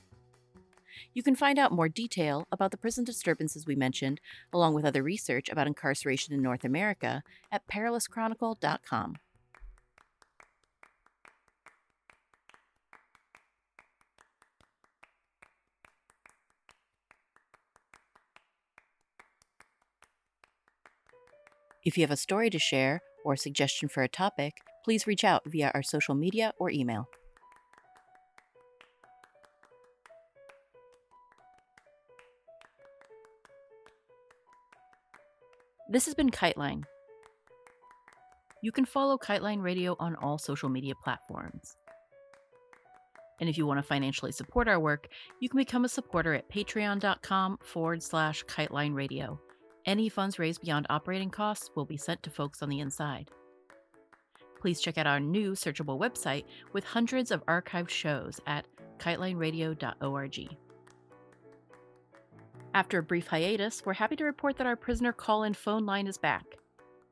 You 1.14 1.24
can 1.24 1.36
find 1.36 1.60
out 1.60 1.72
more 1.72 1.90
detail 1.90 2.48
about 2.52 2.72
the 2.72 2.78
prison 2.78 3.04
disturbances 3.04 3.66
we 3.66 3.76
mentioned, 3.76 4.20
along 4.54 4.74
with 4.74 4.86
other 4.86 5.04
research 5.04 5.50
about 5.50 5.68
incarceration 5.68 6.34
in 6.34 6.42
North 6.42 6.64
America, 6.64 7.24
at 7.52 7.68
perilouschronicle.com. 7.68 9.16
If 21.88 21.98
you 21.98 22.04
have 22.04 22.12
a 22.12 22.18
story 22.18 22.50
to 22.50 22.60
share 22.60 23.02
or 23.24 23.32
a 23.32 23.38
suggestion 23.38 23.88
for 23.88 24.04
a 24.04 24.10
topic, 24.10 24.58
please 24.84 25.08
reach 25.08 25.24
out 25.24 25.44
via 25.46 25.72
our 25.74 25.82
social 25.82 26.16
media 26.16 26.52
or 26.60 26.70
email. 26.70 27.08
This 35.90 36.04
has 36.04 36.14
been 36.14 36.30
Kiteline. 36.30 36.84
You 38.62 38.74
can 38.74 38.84
follow 38.84 39.18
Kiteline 39.18 39.64
Radio 39.64 39.96
on 39.98 40.18
all 40.18 40.38
social 40.38 40.68
media 40.68 40.94
platforms. 41.02 41.78
And 43.40 43.48
if 43.50 43.58
you 43.58 43.66
want 43.66 43.80
to 43.80 43.84
financially 43.84 44.34
support 44.34 44.68
our 44.68 44.80
work, 44.82 45.08
you 45.40 45.48
can 45.48 45.58
become 45.58 45.86
a 45.86 45.90
supporter 45.90 46.34
at 46.34 46.50
patreon.com 46.50 47.60
forward 47.64 48.04
slash 48.04 48.44
kiteline 48.44 48.94
radio. 48.94 49.40
Any 49.88 50.10
funds 50.10 50.38
raised 50.38 50.62
beyond 50.62 50.86
operating 50.90 51.30
costs 51.30 51.70
will 51.74 51.86
be 51.86 51.96
sent 51.96 52.22
to 52.24 52.30
folks 52.30 52.62
on 52.62 52.68
the 52.68 52.82
inside. 52.82 53.32
Please 54.60 54.82
check 54.82 54.98
out 54.98 55.08
our 55.08 55.22
new 55.22 55.54
searchable 55.54 55.98
website 55.98 56.44
with 56.74 56.84
hundreds 56.84 57.32
of 57.32 57.46
archived 57.46 57.90
shows 57.90 58.42
at 58.48 58.68
kitelineradio.org. 58.98 60.58
After 62.74 63.00
a 63.00 63.04
brief 63.04 63.28
hiatus, 63.28 63.86
we're 63.86 63.94
happy 63.94 64.18
to 64.18 64.26
report 64.26 64.58
that 64.58 64.68
our 64.68 64.76
prisoner 64.76 65.14
call 65.14 65.44
in 65.44 65.54
phone 65.54 65.86
line 65.86 66.08
is 66.08 66.18
back. 66.18 66.44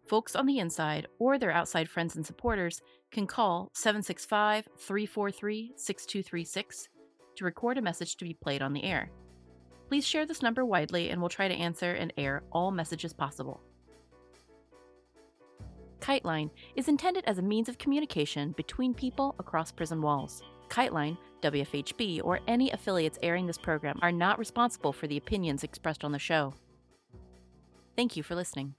Folks 0.06 0.36
on 0.36 0.46
the 0.46 0.60
inside 0.60 1.08
or 1.18 1.40
their 1.40 1.52
outside 1.52 1.90
friends 1.90 2.18
and 2.18 2.26
supporters 2.26 2.82
can 3.10 3.26
call 3.26 3.70
765 3.74 4.68
343 4.78 5.72
6236 5.78 6.90
to 7.38 7.46
record 7.46 7.78
a 7.78 7.82
message 7.82 8.18
to 8.18 8.26
be 8.26 8.34
played 8.34 8.62
on 8.62 8.74
the 8.74 8.84
air. 8.84 9.10
Please 9.88 10.06
share 10.06 10.26
this 10.26 10.42
number 10.42 10.66
widely 10.66 11.10
and 11.10 11.22
we'll 11.22 11.30
try 11.30 11.48
to 11.48 11.54
answer 11.54 11.92
and 11.92 12.12
air 12.18 12.44
all 12.52 12.72
messages 12.72 13.14
possible. 13.14 13.62
Kiteline 16.00 16.52
is 16.76 16.88
intended 16.88 17.24
as 17.26 17.40
a 17.40 17.42
means 17.42 17.68
of 17.68 17.78
communication 17.78 18.52
between 18.52 18.94
people 18.94 19.36
across 19.40 19.72
prison 19.72 20.02
walls. 20.02 20.44
Kiteline, 20.70 21.18
WFHB, 21.42 22.22
or 22.24 22.40
any 22.48 22.72
affiliates 22.72 23.20
airing 23.24 23.48
this 23.48 23.58
program 23.58 23.98
are 24.02 24.12
not 24.12 24.40
responsible 24.40 24.94
for 24.94 25.08
the 25.08 25.18
opinions 25.18 25.64
expressed 25.64 26.04
on 26.04 26.12
the 26.12 26.20
show. 26.20 26.54
Thank 27.96 28.16
you 28.16 28.24
for 28.24 28.36
listening. 28.36 28.76